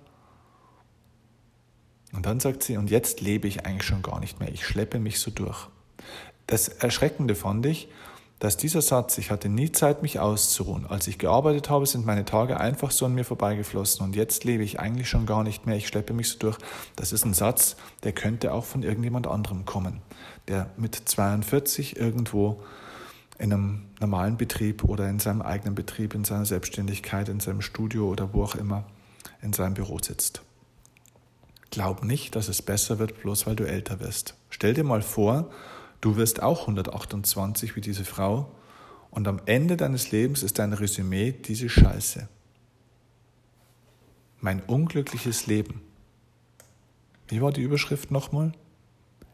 Und 2.13 2.25
dann 2.25 2.39
sagt 2.39 2.63
sie, 2.63 2.77
und 2.77 2.89
jetzt 2.89 3.21
lebe 3.21 3.47
ich 3.47 3.65
eigentlich 3.65 3.83
schon 3.83 4.01
gar 4.01 4.19
nicht 4.19 4.39
mehr, 4.39 4.51
ich 4.51 4.65
schleppe 4.65 4.99
mich 4.99 5.19
so 5.19 5.31
durch. 5.31 5.67
Das 6.47 6.67
Erschreckende 6.67 7.35
fand 7.35 7.65
ich, 7.65 7.89
dass 8.39 8.57
dieser 8.57 8.81
Satz, 8.81 9.17
ich 9.17 9.31
hatte 9.31 9.47
nie 9.47 9.71
Zeit, 9.71 10.01
mich 10.01 10.19
auszuruhen. 10.19 10.85
Als 10.85 11.07
ich 11.07 11.17
gearbeitet 11.17 11.69
habe, 11.69 11.85
sind 11.85 12.05
meine 12.05 12.25
Tage 12.25 12.59
einfach 12.59 12.91
so 12.91 13.05
an 13.05 13.13
mir 13.13 13.23
vorbeigeflossen 13.23 14.05
und 14.05 14.15
jetzt 14.15 14.43
lebe 14.43 14.63
ich 14.63 14.79
eigentlich 14.79 15.09
schon 15.09 15.25
gar 15.25 15.43
nicht 15.43 15.65
mehr, 15.65 15.77
ich 15.77 15.87
schleppe 15.87 16.13
mich 16.13 16.29
so 16.29 16.39
durch. 16.39 16.57
Das 16.95 17.13
ist 17.13 17.25
ein 17.25 17.33
Satz, 17.33 17.77
der 18.03 18.11
könnte 18.11 18.53
auch 18.53 18.65
von 18.65 18.83
irgendjemand 18.83 19.27
anderem 19.27 19.65
kommen, 19.65 20.01
der 20.47 20.69
mit 20.77 20.95
42 20.95 21.97
irgendwo 21.97 22.61
in 23.37 23.53
einem 23.53 23.83
normalen 23.99 24.37
Betrieb 24.37 24.83
oder 24.83 25.09
in 25.09 25.19
seinem 25.19 25.41
eigenen 25.41 25.75
Betrieb, 25.75 26.13
in 26.13 26.23
seiner 26.23 26.45
Selbstständigkeit, 26.45 27.29
in 27.29 27.39
seinem 27.39 27.61
Studio 27.61 28.09
oder 28.09 28.33
wo 28.33 28.43
auch 28.43 28.55
immer 28.55 28.85
in 29.41 29.53
seinem 29.53 29.75
Büro 29.75 29.99
sitzt. 29.99 30.41
Glaub 31.71 32.03
nicht, 32.03 32.35
dass 32.35 32.47
es 32.47 32.61
besser 32.61 32.99
wird, 32.99 33.21
bloß 33.21 33.47
weil 33.47 33.55
du 33.55 33.65
älter 33.65 33.99
wirst. 33.99 34.35
Stell 34.49 34.73
dir 34.73 34.83
mal 34.83 35.01
vor, 35.01 35.49
du 36.01 36.15
wirst 36.15 36.41
auch 36.41 36.61
128 36.61 37.75
wie 37.75 37.81
diese 37.81 38.05
Frau 38.05 38.51
und 39.11 39.27
am 39.27 39.39
Ende 39.45 39.77
deines 39.77 40.11
Lebens 40.11 40.43
ist 40.43 40.59
dein 40.59 40.73
Resümee 40.73 41.31
diese 41.31 41.69
Scheiße. 41.69 42.27
Mein 44.41 44.61
unglückliches 44.61 45.47
Leben. 45.47 45.81
Wie 47.27 47.41
war 47.41 47.51
die 47.51 47.61
Überschrift 47.61 48.11
nochmal? 48.11 48.51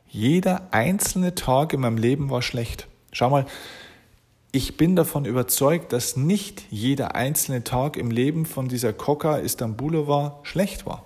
Jeder 0.07 0.67
einzelne 0.71 1.35
Tag 1.35 1.73
in 1.73 1.81
meinem 1.81 1.97
Leben 1.97 2.29
war 2.29 2.41
schlecht. 2.41 2.87
Schau 3.11 3.29
mal, 3.29 3.45
ich 4.51 4.77
bin 4.77 4.95
davon 4.95 5.25
überzeugt, 5.25 5.93
dass 5.93 6.17
nicht 6.17 6.65
jeder 6.69 7.15
einzelne 7.15 7.63
Tag 7.63 7.95
im 7.95 8.11
Leben 8.11 8.45
von 8.45 8.67
dieser 8.67 8.91
Koka 8.91 9.37
Istanbulova 9.37 10.39
schlecht 10.43 10.85
war. 10.85 11.05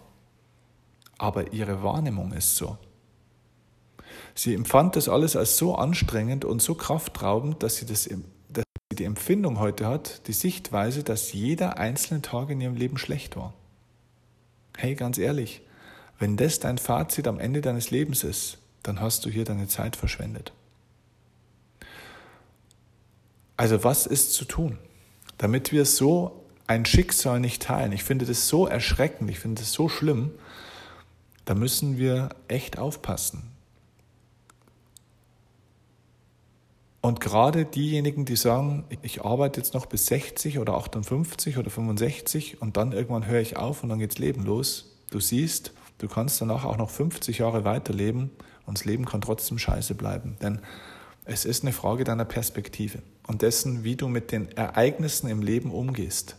Aber 1.18 1.54
ihre 1.54 1.84
Wahrnehmung 1.84 2.34
ist 2.34 2.56
so. 2.56 2.78
Sie 4.36 4.54
empfand 4.54 4.98
das 4.98 5.08
alles 5.08 5.38
als 5.38 5.58
so 5.58 5.76
anstrengend 5.76 6.44
und 6.44 6.62
so 6.62 6.76
kraftraubend, 6.76 7.64
dass 7.64 7.78
sie, 7.78 7.86
das, 7.86 8.10
dass 8.50 8.66
sie 8.92 8.96
die 8.96 9.06
Empfindung 9.06 9.60
heute 9.60 9.88
hat, 9.88 10.28
die 10.28 10.34
Sichtweise, 10.34 11.04
dass 11.04 11.32
jeder 11.32 11.78
einzelne 11.78 12.22
Tag 12.22 12.50
in 12.50 12.60
ihrem 12.60 12.76
Leben 12.76 12.98
schlecht 12.98 13.38
war. 13.38 13.54
Hey, 14.78 14.96
ganz 14.96 15.18
ehrlich, 15.18 15.62
wenn 16.20 16.36
das 16.36 16.60
dein 16.60 16.78
Fazit 16.78 17.30
am 17.30 17.40
Ende 17.40 17.62
deines 17.62 17.92
Lebens 17.92 18.26
ist, 18.26 18.58
dann 18.84 19.00
hast 19.00 19.26
du 19.26 19.30
hier 19.30 19.46
deine 19.46 19.70
Zeit 19.70 19.96
verschwendet. 19.96 20.52
Also 23.56 23.86
was 23.86 24.06
ist 24.06 24.34
zu 24.34 24.44
tun, 24.44 24.78
damit 25.38 25.72
wir 25.72 25.86
so 25.86 26.44
ein 26.68 26.86
Schicksal 26.86 27.40
nicht 27.40 27.62
teilen? 27.62 27.94
Ich 27.94 28.04
finde 28.04 28.26
das 28.26 28.50
so 28.50 28.68
erschreckend, 28.68 29.30
ich 29.30 29.40
finde 29.40 29.62
das 29.62 29.72
so 29.72 29.88
schlimm. 29.88 30.32
Da 31.46 31.56
müssen 31.56 31.98
wir 31.98 32.30
echt 32.50 32.78
aufpassen. 32.78 33.55
Und 37.06 37.20
gerade 37.20 37.66
diejenigen, 37.66 38.26
die 38.26 38.36
sagen, 38.36 38.84
ich 39.04 39.24
arbeite 39.24 39.60
jetzt 39.60 39.76
noch 39.76 39.86
bis 39.86 40.08
60 40.08 40.58
oder 40.58 40.74
58 40.74 41.60
oder 41.60 41.70
65 41.70 42.64
und 42.64 42.78
dann 42.78 42.94
irgendwann 42.94 43.28
höre 43.28 43.42
ich 43.42 43.58
auf 43.58 43.84
und 43.84 43.90
dann 43.90 44.00
geht's 44.00 44.18
Leben 44.18 44.44
los. 44.44 44.96
Du 45.12 45.20
siehst, 45.20 45.72
du 46.00 46.08
kannst 46.08 46.42
danach 46.42 46.66
auch 46.66 46.78
noch 46.78 46.90
50 46.90 47.38
Jahre 47.38 47.64
weiterleben 47.64 48.32
und 48.66 48.80
das 48.80 48.86
Leben 48.86 49.06
kann 49.06 49.22
trotzdem 49.22 49.60
scheiße 49.60 49.94
bleiben. 49.94 50.38
Denn 50.42 50.62
es 51.26 51.46
ist 51.46 51.62
eine 51.62 51.74
Frage 51.74 52.06
deiner 52.06 52.26
Perspektive 52.26 53.04
und 53.28 53.44
dessen, 53.44 53.84
wie 53.84 53.96
du 53.96 54.08
mit 54.08 54.32
den 54.32 54.52
Ereignissen 54.54 55.30
im 55.30 55.44
Leben 55.44 55.70
umgehst. 55.70 56.38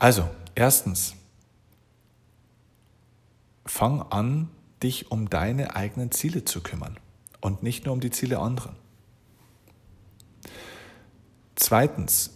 Also, 0.00 0.28
erstens, 0.56 1.14
fang 3.64 4.02
an, 4.10 4.48
dich 4.82 5.12
um 5.12 5.30
deine 5.30 5.76
eigenen 5.76 6.10
Ziele 6.10 6.44
zu 6.44 6.60
kümmern 6.60 6.98
und 7.42 7.62
nicht 7.62 7.84
nur 7.84 7.92
um 7.92 8.00
die 8.00 8.10
Ziele 8.10 8.38
anderer. 8.38 8.74
Zweitens, 11.56 12.30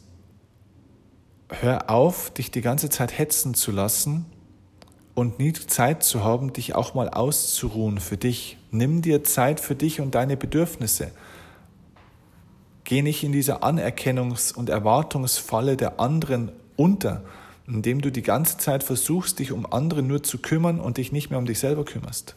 hör 1.48 1.88
auf, 1.88 2.30
dich 2.30 2.50
die 2.50 2.60
ganze 2.60 2.90
Zeit 2.90 3.16
hetzen 3.16 3.54
zu 3.54 3.72
lassen 3.72 4.26
und 5.14 5.38
nie 5.38 5.54
Zeit 5.54 6.02
zu 6.02 6.22
haben, 6.22 6.52
dich 6.52 6.74
auch 6.74 6.92
mal 6.92 7.08
auszuruhen 7.08 7.98
für 7.98 8.18
dich. 8.18 8.58
Nimm 8.70 9.00
dir 9.00 9.24
Zeit 9.24 9.60
für 9.60 9.74
dich 9.74 10.00
und 10.00 10.14
deine 10.14 10.36
Bedürfnisse. 10.36 11.12
Geh 12.84 13.02
nicht 13.02 13.24
in 13.24 13.32
diese 13.32 13.62
Anerkennungs- 13.62 14.54
und 14.54 14.68
Erwartungsfalle 14.68 15.76
der 15.76 15.98
anderen 15.98 16.52
unter, 16.76 17.24
indem 17.66 18.00
du 18.00 18.12
die 18.12 18.22
ganze 18.22 18.58
Zeit 18.58 18.82
versuchst, 18.84 19.38
dich 19.38 19.50
um 19.52 19.66
andere 19.72 20.02
nur 20.02 20.22
zu 20.22 20.38
kümmern 20.38 20.78
und 20.78 20.98
dich 20.98 21.10
nicht 21.10 21.30
mehr 21.30 21.38
um 21.38 21.46
dich 21.46 21.58
selber 21.58 21.84
kümmerst. 21.84 22.36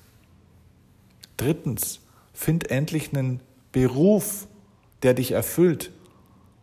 Drittens, 1.37 1.99
find 2.39 2.71
endlich 2.71 3.13
einen 3.13 3.41
Beruf, 3.73 4.47
der 5.03 5.13
dich 5.13 5.33
erfüllt 5.33 5.91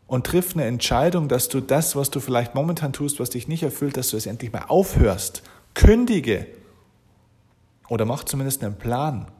und 0.07 0.27
triff 0.27 0.55
eine 0.55 0.65
Entscheidung, 0.65 1.29
dass 1.29 1.49
du 1.49 1.61
das, 1.61 1.95
was 1.95 2.09
du 2.11 2.21
vielleicht 2.21 2.55
momentan 2.55 2.95
tust, 2.95 3.21
was 3.21 3.29
dich 3.29 3.47
nicht 3.47 3.62
erfüllt, 3.62 3.99
dass 3.99 4.09
du 4.09 4.17
es 4.17 4.25
endlich 4.25 4.51
mal 4.51 4.65
aufhörst 4.69 5.43
Kündige 5.75 6.47
oder 7.91 8.07
mach 8.07 8.25
zumindest 8.25 8.65
einen 8.65 8.79
Plan, 8.79 9.31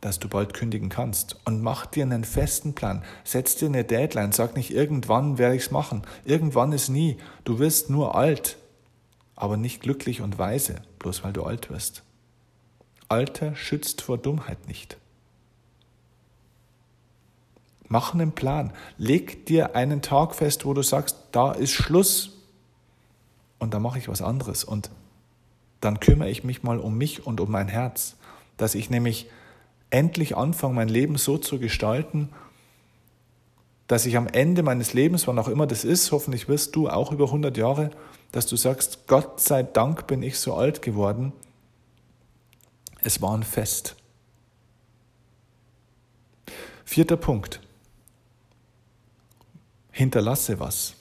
dass 0.00 0.20
du 0.20 0.28
bald 0.28 0.54
kündigen 0.54 0.90
kannst. 0.90 1.40
Und 1.44 1.60
mach 1.60 1.86
dir 1.86 2.04
einen 2.04 2.22
festen 2.22 2.74
Plan. 2.74 3.02
Setz 3.24 3.56
dir 3.56 3.66
eine 3.66 3.82
Deadline. 3.82 4.30
Sag 4.30 4.54
nicht, 4.54 4.70
irgendwann 4.70 5.38
werde 5.38 5.56
ich 5.56 5.62
es 5.62 5.70
machen. 5.72 6.02
Irgendwann 6.24 6.70
ist 6.70 6.88
nie. 6.88 7.16
Du 7.42 7.58
wirst 7.58 7.90
nur 7.90 8.14
alt, 8.14 8.58
aber 9.34 9.56
nicht 9.56 9.80
glücklich 9.80 10.20
und 10.20 10.38
weise, 10.38 10.76
bloß 11.00 11.24
weil 11.24 11.32
du 11.32 11.42
alt 11.42 11.68
wirst. 11.68 12.03
Alter 13.08 13.54
schützt 13.54 14.02
vor 14.02 14.18
Dummheit 14.18 14.66
nicht. 14.66 14.96
Mach 17.88 18.14
einen 18.14 18.32
Plan. 18.32 18.72
Leg 18.98 19.46
dir 19.46 19.76
einen 19.76 20.02
Tag 20.02 20.34
fest, 20.34 20.64
wo 20.64 20.74
du 20.74 20.82
sagst, 20.82 21.16
da 21.32 21.52
ist 21.52 21.72
Schluss 21.72 22.38
und 23.58 23.74
dann 23.74 23.82
mache 23.82 23.98
ich 23.98 24.08
was 24.08 24.22
anderes 24.22 24.64
und 24.64 24.90
dann 25.80 26.00
kümmere 26.00 26.30
ich 26.30 26.44
mich 26.44 26.62
mal 26.62 26.80
um 26.80 26.96
mich 26.96 27.26
und 27.26 27.40
um 27.40 27.50
mein 27.50 27.68
Herz, 27.68 28.16
dass 28.56 28.74
ich 28.74 28.90
nämlich 28.90 29.28
endlich 29.90 30.36
anfange, 30.36 30.74
mein 30.74 30.88
Leben 30.88 31.16
so 31.16 31.38
zu 31.38 31.58
gestalten, 31.58 32.30
dass 33.86 34.06
ich 34.06 34.16
am 34.16 34.26
Ende 34.26 34.62
meines 34.62 34.94
Lebens, 34.94 35.26
wann 35.26 35.38
auch 35.38 35.48
immer 35.48 35.66
das 35.66 35.84
ist, 35.84 36.10
hoffentlich 36.10 36.48
wirst 36.48 36.74
du 36.74 36.88
auch 36.88 37.12
über 37.12 37.26
100 37.26 37.56
Jahre, 37.56 37.90
dass 38.32 38.46
du 38.46 38.56
sagst, 38.56 39.06
Gott 39.06 39.40
sei 39.40 39.62
Dank 39.62 40.06
bin 40.06 40.22
ich 40.22 40.38
so 40.38 40.54
alt 40.54 40.80
geworden. 40.80 41.32
Es 43.04 43.20
war 43.20 43.36
ein 43.36 43.42
Fest. 43.42 43.96
Vierter 46.86 47.18
Punkt. 47.18 47.60
Hinterlasse 49.92 50.58
was. 50.58 50.94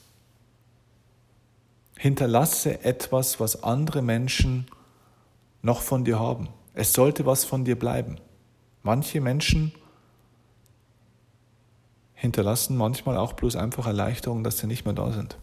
Hinterlasse 1.98 2.84
etwas, 2.84 3.40
was 3.40 3.64
andere 3.64 4.02
Menschen 4.02 4.68
noch 5.62 5.82
von 5.82 6.04
dir 6.04 6.20
haben. 6.20 6.50
Es 6.74 6.92
sollte 6.92 7.26
was 7.26 7.46
von 7.46 7.64
dir 7.64 7.80
bleiben. 7.80 8.18
Manche 8.82 9.22
Menschen 9.22 9.72
hinterlassen 12.16 12.76
manchmal 12.76 13.16
auch 13.16 13.32
bloß 13.32 13.56
einfach 13.56 13.88
Erleichterung, 13.88 14.44
dass 14.44 14.58
sie 14.58 14.68
nicht 14.68 14.84
mehr 14.84 14.94
da 14.94 15.14
sind. 15.14 15.38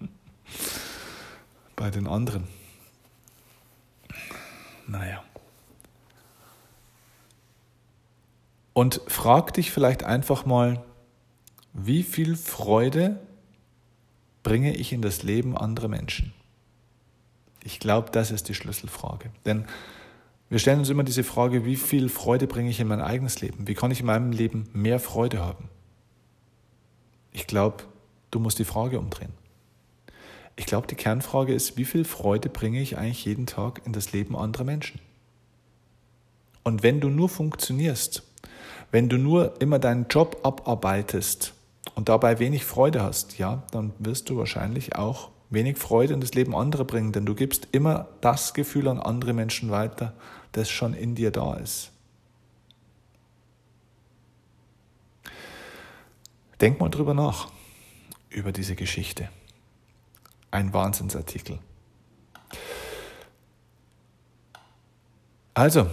Bei 1.76 1.90
den 1.90 2.08
anderen. 2.08 2.48
Naja. 4.88 5.22
Und 8.76 9.00
frag 9.06 9.54
dich 9.54 9.70
vielleicht 9.70 10.04
einfach 10.04 10.44
mal, 10.44 10.84
wie 11.72 12.02
viel 12.02 12.36
Freude 12.36 13.18
bringe 14.42 14.76
ich 14.76 14.92
in 14.92 15.00
das 15.00 15.22
Leben 15.22 15.56
anderer 15.56 15.88
Menschen? 15.88 16.34
Ich 17.64 17.80
glaube, 17.80 18.10
das 18.10 18.30
ist 18.30 18.50
die 18.50 18.54
Schlüsselfrage. 18.54 19.30
Denn 19.46 19.64
wir 20.50 20.58
stellen 20.58 20.80
uns 20.80 20.90
immer 20.90 21.04
diese 21.04 21.24
Frage, 21.24 21.64
wie 21.64 21.76
viel 21.76 22.10
Freude 22.10 22.46
bringe 22.46 22.68
ich 22.68 22.78
in 22.78 22.86
mein 22.86 23.00
eigenes 23.00 23.40
Leben? 23.40 23.66
Wie 23.66 23.72
kann 23.72 23.92
ich 23.92 24.00
in 24.00 24.06
meinem 24.06 24.30
Leben 24.30 24.68
mehr 24.74 25.00
Freude 25.00 25.40
haben? 25.40 25.70
Ich 27.32 27.46
glaube, 27.46 27.84
du 28.30 28.40
musst 28.40 28.58
die 28.58 28.66
Frage 28.66 28.98
umdrehen. 28.98 29.32
Ich 30.54 30.66
glaube, 30.66 30.86
die 30.86 30.96
Kernfrage 30.96 31.54
ist, 31.54 31.78
wie 31.78 31.86
viel 31.86 32.04
Freude 32.04 32.50
bringe 32.50 32.82
ich 32.82 32.98
eigentlich 32.98 33.24
jeden 33.24 33.46
Tag 33.46 33.80
in 33.86 33.94
das 33.94 34.12
Leben 34.12 34.36
anderer 34.36 34.64
Menschen? 34.64 35.00
Und 36.62 36.82
wenn 36.82 37.00
du 37.00 37.08
nur 37.08 37.30
funktionierst, 37.30 38.25
wenn 38.90 39.08
du 39.08 39.18
nur 39.18 39.60
immer 39.60 39.78
deinen 39.78 40.06
Job 40.08 40.40
abarbeitest 40.44 41.54
und 41.94 42.08
dabei 42.08 42.38
wenig 42.38 42.64
Freude 42.64 43.02
hast, 43.02 43.38
ja, 43.38 43.62
dann 43.70 43.92
wirst 43.98 44.30
du 44.30 44.36
wahrscheinlich 44.36 44.96
auch 44.96 45.30
wenig 45.50 45.78
Freude 45.78 46.14
in 46.14 46.20
das 46.20 46.34
Leben 46.34 46.54
anderer 46.54 46.84
bringen, 46.84 47.12
denn 47.12 47.26
du 47.26 47.34
gibst 47.34 47.68
immer 47.72 48.08
das 48.20 48.54
Gefühl 48.54 48.88
an 48.88 48.98
andere 48.98 49.32
Menschen 49.32 49.70
weiter, 49.70 50.12
das 50.52 50.70
schon 50.70 50.94
in 50.94 51.14
dir 51.14 51.30
da 51.30 51.54
ist. 51.54 51.92
Denk 56.60 56.80
mal 56.80 56.88
drüber 56.88 57.12
nach, 57.12 57.48
über 58.30 58.50
diese 58.50 58.74
Geschichte. 58.74 59.28
Ein 60.50 60.72
Wahnsinnsartikel. 60.72 61.58
Also, 65.52 65.86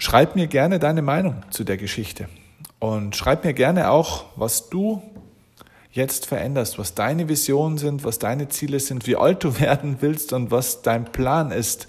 schreib 0.00 0.34
mir 0.34 0.46
gerne 0.46 0.78
deine 0.78 1.02
Meinung 1.02 1.42
zu 1.50 1.62
der 1.62 1.76
Geschichte 1.76 2.28
und 2.78 3.14
schreib 3.14 3.44
mir 3.44 3.52
gerne 3.52 3.90
auch, 3.90 4.24
was 4.34 4.70
du 4.70 5.02
jetzt 5.92 6.26
veränderst, 6.26 6.78
was 6.78 6.94
deine 6.94 7.28
Visionen 7.28 7.76
sind, 7.76 8.02
was 8.02 8.18
deine 8.18 8.48
Ziele 8.48 8.80
sind, 8.80 9.06
wie 9.06 9.16
alt 9.16 9.44
du 9.44 9.60
werden 9.60 9.98
willst 10.00 10.32
und 10.32 10.50
was 10.50 10.82
dein 10.82 11.04
Plan 11.04 11.50
ist, 11.50 11.86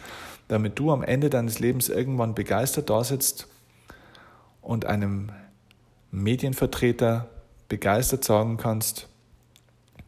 damit 0.50 0.78
du 0.78 0.92
am 0.92 1.04
Ende 1.04 1.30
deines 1.30 1.60
Lebens 1.60 1.88
irgendwann 1.88 2.36
begeistert 2.36 2.90
da 2.90 3.04
sitzt 3.04 3.48
und 4.62 4.86
einem 4.86 5.32
Medienvertreter 6.12 7.30
begeistert 7.70 8.26
sagen 8.26 8.58
kannst, 8.58 9.08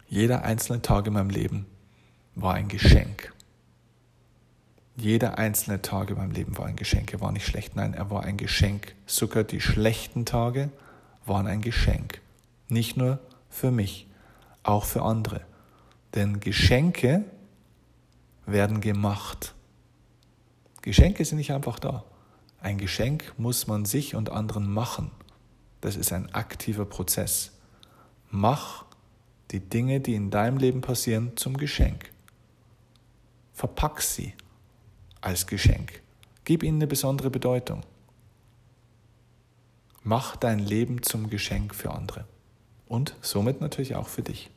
jeder 0.10 0.44
einzelne 0.44 0.82
Tag 0.82 1.08
in 1.08 1.14
meinem 1.14 1.30
Leben 1.30 1.66
war 2.36 2.56
ein 2.56 2.68
Geschenk. 2.68 3.32
Jeder 4.96 5.40
einzelne 5.40 5.82
Tag 5.82 6.12
in 6.12 6.18
meinem 6.18 6.32
Leben 6.32 6.58
war 6.58 6.68
ein 6.68 6.76
Geschenk. 6.76 7.14
Er 7.14 7.22
war 7.22 7.32
nicht 7.32 7.48
schlecht, 7.48 7.76
nein, 7.76 7.94
er 7.94 8.12
war 8.12 8.24
ein 8.24 8.38
Geschenk. 8.38 8.96
Sogar 9.08 9.44
die 9.44 9.60
schlechten 9.60 10.26
Tage 10.26 10.70
waren 11.26 11.48
ein 11.48 11.62
Geschenk. 11.62 12.22
Nicht 12.70 12.96
nur 12.96 13.20
für 13.50 13.72
mich, 13.72 14.08
auch 14.62 14.86
für 14.86 15.02
andere. 15.02 15.42
Denn 16.14 16.40
Geschenke 16.40 17.26
werden 18.46 18.82
gemacht. 18.82 19.56
Geschenke 20.84 21.26
sind 21.26 21.38
nicht 21.40 21.54
einfach 21.54 21.80
da. 21.80 22.04
Ein 22.62 22.78
Geschenk 22.78 23.34
muss 23.38 23.68
man 23.68 23.86
sich 23.86 24.16
und 24.16 24.30
anderen 24.30 24.72
machen. 24.72 25.12
Das 25.82 25.96
ist 25.96 26.14
ein 26.14 26.34
aktiver 26.34 26.86
Prozess. 26.86 27.52
Mach 28.30 28.86
die 29.52 29.60
Dinge, 29.60 30.02
die 30.02 30.14
in 30.14 30.30
deinem 30.30 30.58
Leben 30.58 30.82
passieren, 30.82 31.36
zum 31.36 31.58
Geschenk. 31.58 32.12
Verpack 33.54 34.02
sie 34.02 34.34
als 35.24 35.48
Geschenk. 35.48 36.02
Gib 36.46 36.64
ihnen 36.64 36.78
eine 36.78 36.88
besondere 36.88 37.30
Bedeutung. 37.30 37.82
Mach 40.04 40.36
dein 40.36 40.60
Leben 40.60 41.02
zum 41.02 41.30
Geschenk 41.30 41.74
für 41.74 41.92
andere. 41.92 42.26
Und 42.88 43.16
somit 43.22 43.62
natürlich 43.62 43.96
auch 43.96 44.08
für 44.08 44.22
dich. 44.22 44.50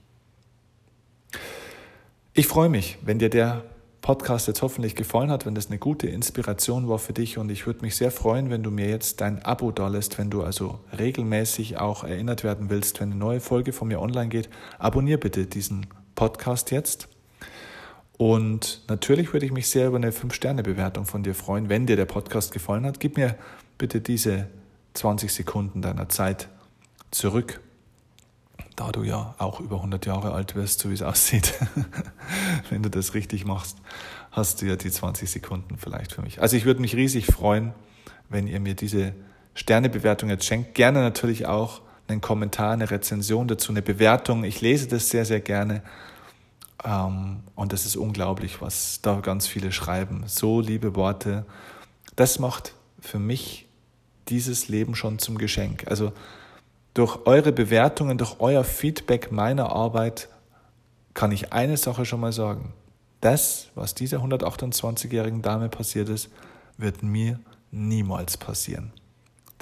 Ich 2.35 2.48
freue 2.48 2.68
mich, 2.68 2.98
wenn 3.02 3.18
dir 3.18 3.31
der 3.31 3.64
Podcast 4.02 4.46
jetzt 4.46 4.62
hoffentlich 4.62 4.94
gefallen 4.94 5.31
hat, 5.31 5.46
wenn 5.46 5.55
das 5.55 5.68
eine 5.68 5.79
gute 5.79 6.07
Inspiration 6.07 6.88
war 6.88 6.98
für 6.98 7.12
dich 7.12 7.38
und 7.38 7.50
ich 7.50 7.66
würde 7.66 7.81
mich 7.81 7.96
sehr 7.96 8.11
freuen, 8.11 8.50
wenn 8.50 8.62
du 8.62 8.70
mir 8.70 8.88
jetzt 8.88 9.20
dein 9.20 9.44
Abo 9.44 9.72
da 9.72 9.88
lässt, 9.88 10.18
wenn 10.18 10.31
du 10.31 10.42
also 10.42 10.79
regelmäßig 10.96 11.79
auch 11.79 12.05
erinnert 12.05 12.44
werden 12.44 12.70
willst, 12.70 13.00
wenn 13.00 13.11
eine 13.11 13.18
neue 13.18 13.40
Folge 13.40 13.72
von 13.72 13.88
mir 13.88 14.00
online 14.00 14.29
geht. 14.29 14.48
Abonnier 14.79 15.18
bitte 15.18 15.46
diesen 15.46 15.87
Podcast 16.14 16.70
jetzt. 16.70 17.09
Und 18.18 18.83
natürlich 18.88 19.33
würde 19.33 19.46
ich 19.46 19.52
mich 19.52 19.68
sehr 19.68 19.88
über 19.88 19.96
eine 19.96 20.11
5-Sterne-Bewertung 20.11 21.05
von 21.05 21.22
dir 21.22 21.35
freuen, 21.35 21.68
wenn 21.68 21.87
dir 21.87 21.96
der 21.96 22.07
Podcast 22.07 22.52
gefallen 22.52 22.87
hat. 22.87 22.98
Gib 23.00 23.16
mir 23.16 23.37
bitte 23.76 24.00
diese 24.00 24.48
20 24.94 25.33
Sekunden 25.33 25.83
deiner 25.83 26.09
Zeit 26.09 26.48
zurück 27.11 27.61
da 28.76 28.92
du 28.92 29.02
ja 29.02 29.35
auch 29.38 29.61
über 29.61 29.76
100 29.76 30.05
Jahre 30.07 30.33
alt 30.33 30.55
wirst, 30.55 30.81
so 30.81 30.90
wie 30.90 30.94
es 30.94 31.02
aussieht, 31.02 31.55
wenn 32.70 32.83
du 32.83 32.90
das 32.90 33.14
richtig 33.14 33.44
machst, 33.46 33.79
hast 34.31 34.61
du 34.61 34.66
ja 34.66 34.76
die 34.76 34.90
20 34.90 35.31
Sekunden 35.31 35.79
vielleicht 35.79 36.12
für 36.12 36.22
mich. 36.22 36.42
Also 36.42 36.57
ich 36.57 36.66
würde 36.66 36.81
mich 36.81 36.94
riesig 36.94 37.26
freuen, 37.26 37.72
wenn 38.29 38.46
ihr 38.46 38.61
mir 38.61 38.74
diese 38.74 39.14
Sternebewertung 39.55 40.29
jetzt 40.29 40.44
schenkt. 40.44 40.74
Gerne 40.74 41.00
natürlich 41.00 41.46
auch 41.46 41.81
einen 42.07 42.20
Kommentar, 42.20 42.72
eine 42.72 42.90
Rezension 42.90 43.48
dazu, 43.48 43.72
eine 43.72 43.83
Bewertung. 43.83 44.44
Ich 44.44 44.61
lese 44.61 44.87
das 44.88 45.09
sehr, 45.09 45.24
sehr 45.24 45.40
gerne. 45.40 45.83
Ähm, 46.87 47.40
und 47.57 47.72
es 47.72 47.85
ist 47.85 47.96
unglaublich, 47.96 48.62
was 48.62 49.01
da 49.03 49.20
ganz 49.20 49.46
viele 49.46 49.72
schreiben. 49.72 50.25
So 50.27 50.61
liebe 50.61 50.94
Worte. 50.94 51.44
Das 52.14 52.38
macht 52.38 52.75
für 53.01 53.18
mich 53.18 53.66
dieses 54.29 54.68
Leben 54.68 54.94
schon 54.94 55.18
zum 55.18 55.37
Geschenk. 55.37 55.85
Also 55.88 56.12
durch 56.94 57.27
eure 57.27 57.53
Bewertungen, 57.53 58.16
durch 58.16 58.37
euer 58.38 58.64
Feedback 58.64 59.31
meiner 59.33 59.70
Arbeit 59.72 60.29
kann 61.12 61.33
ich 61.33 61.53
eine 61.53 61.77
Sache 61.77 62.07
schon 62.07 62.20
mal 62.20 62.33
sagen. 62.33 62.72
Das, 63.20 63.68
was 63.75 63.94
dieser 63.94 64.18
128-jährigen 64.18 65.42
Dame 65.42 65.68
passiert 65.68 66.09
ist, 66.09 66.31
wird 66.79 67.03
mir 67.03 67.40
niemals 67.70 68.37
passieren. 68.37 68.92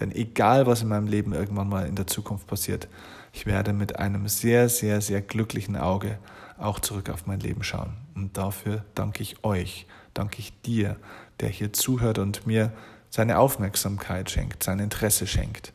Denn 0.01 0.13
egal, 0.13 0.67
was 0.67 0.83
in 0.83 0.89
meinem 0.89 1.07
Leben 1.07 1.33
irgendwann 1.33 1.69
mal 1.69 1.87
in 1.87 1.95
der 1.95 2.07
Zukunft 2.07 2.47
passiert, 2.47 2.89
ich 3.33 3.47
werde 3.47 3.73
mit 3.73 3.99
einem 3.99 4.29
sehr, 4.29 4.69
sehr, 4.69 5.01
sehr 5.01 5.23
glücklichen 5.23 5.77
Auge 5.77 6.19
auch 6.59 6.81
zurück 6.81 7.11
auf 7.11 7.27
mein 7.27 7.41
Leben 7.41 7.63
schauen. 7.63 7.95
Und 8.15 8.37
dafür 8.37 8.85
danke 8.95 9.23
ich 9.23 9.45
euch, 9.45 9.87
danke 10.15 10.39
ich 10.39 10.53
dir, 10.63 10.97
der 11.41 11.49
hier 11.49 11.73
zuhört 11.73 12.19
und 12.19 12.47
mir 12.47 12.73
seine 13.11 13.39
Aufmerksamkeit 13.39 14.31
schenkt, 14.31 14.63
sein 14.63 14.79
Interesse 14.79 15.27
schenkt. 15.27 15.73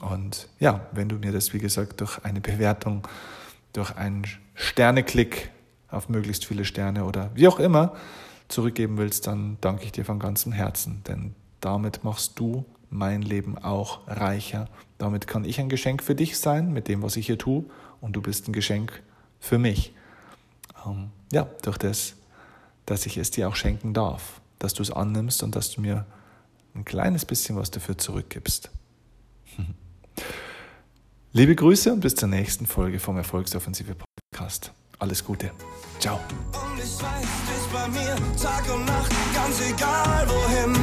Und 0.00 0.48
ja, 0.58 0.86
wenn 0.92 1.08
du 1.08 1.16
mir 1.16 1.32
das, 1.32 1.52
wie 1.52 1.58
gesagt, 1.58 2.00
durch 2.00 2.24
eine 2.24 2.40
Bewertung, 2.40 3.06
durch 3.72 3.96
einen 3.96 4.26
Sterneklick 4.54 5.50
auf 5.88 6.08
möglichst 6.08 6.44
viele 6.44 6.64
Sterne 6.64 7.04
oder 7.04 7.30
wie 7.34 7.48
auch 7.48 7.58
immer 7.58 7.94
zurückgeben 8.48 8.98
willst, 8.98 9.26
dann 9.26 9.56
danke 9.60 9.84
ich 9.84 9.92
dir 9.92 10.04
von 10.04 10.18
ganzem 10.18 10.52
Herzen. 10.52 11.02
Denn 11.06 11.34
damit 11.60 12.04
machst 12.04 12.38
du 12.38 12.64
mein 12.90 13.22
Leben 13.22 13.58
auch 13.58 14.06
reicher. 14.06 14.68
Damit 14.98 15.26
kann 15.26 15.44
ich 15.44 15.58
ein 15.60 15.68
Geschenk 15.68 16.02
für 16.02 16.14
dich 16.14 16.38
sein, 16.38 16.72
mit 16.72 16.88
dem, 16.88 17.02
was 17.02 17.16
ich 17.16 17.26
hier 17.26 17.38
tue, 17.38 17.64
und 18.00 18.14
du 18.14 18.22
bist 18.22 18.48
ein 18.48 18.52
Geschenk 18.52 19.02
für 19.40 19.58
mich 19.58 19.94
ähm, 20.86 21.10
ja, 21.32 21.48
durch 21.62 21.78
das, 21.78 22.14
dass 22.86 23.06
ich 23.06 23.16
es 23.16 23.30
dir 23.30 23.48
auch 23.48 23.56
schenken 23.56 23.94
darf, 23.94 24.40
dass 24.58 24.74
du 24.74 24.82
es 24.82 24.90
annimmst 24.90 25.42
und 25.42 25.56
dass 25.56 25.70
du 25.70 25.80
mir 25.80 26.06
ein 26.74 26.84
kleines 26.84 27.24
bisschen 27.24 27.56
was 27.56 27.70
dafür 27.70 27.98
zurückgibst. 27.98 28.70
Liebe 31.32 31.54
Grüße 31.54 31.92
und 31.92 32.00
bis 32.00 32.14
zur 32.14 32.28
nächsten 32.28 32.66
Folge 32.66 33.00
vom 33.00 33.16
Erfolgsoffensive 33.16 33.96
Podcast. 34.30 34.72
Alles 34.98 35.24
Gute. 35.24 35.50
Ciao. 35.98 36.16
Und 36.16 36.78
ich 36.78 37.02
weiß, 37.02 37.02
du 37.02 37.52
bist 37.52 37.72
bei 37.72 37.88
mir 37.88 38.16
Tag 38.40 38.74
und 38.74 38.84
Nacht, 38.84 39.12
ganz 39.34 39.60
egal 39.60 40.28
wohin 40.28 40.74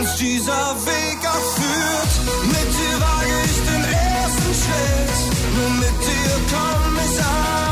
uns 0.00 0.16
dieser 0.16 0.76
Weg 0.86 1.18
auch. 1.26 1.58
Mit 2.46 2.68
dir 2.78 3.00
wage 3.00 3.34
ich 3.44 3.58
den 3.68 3.84
ersten 3.84 4.54
Schritt, 4.54 5.56
nur 5.56 5.70
mit 5.70 5.96
dir 6.06 6.34
komm 6.50 6.96
ich 7.04 7.20
an. 7.20 7.67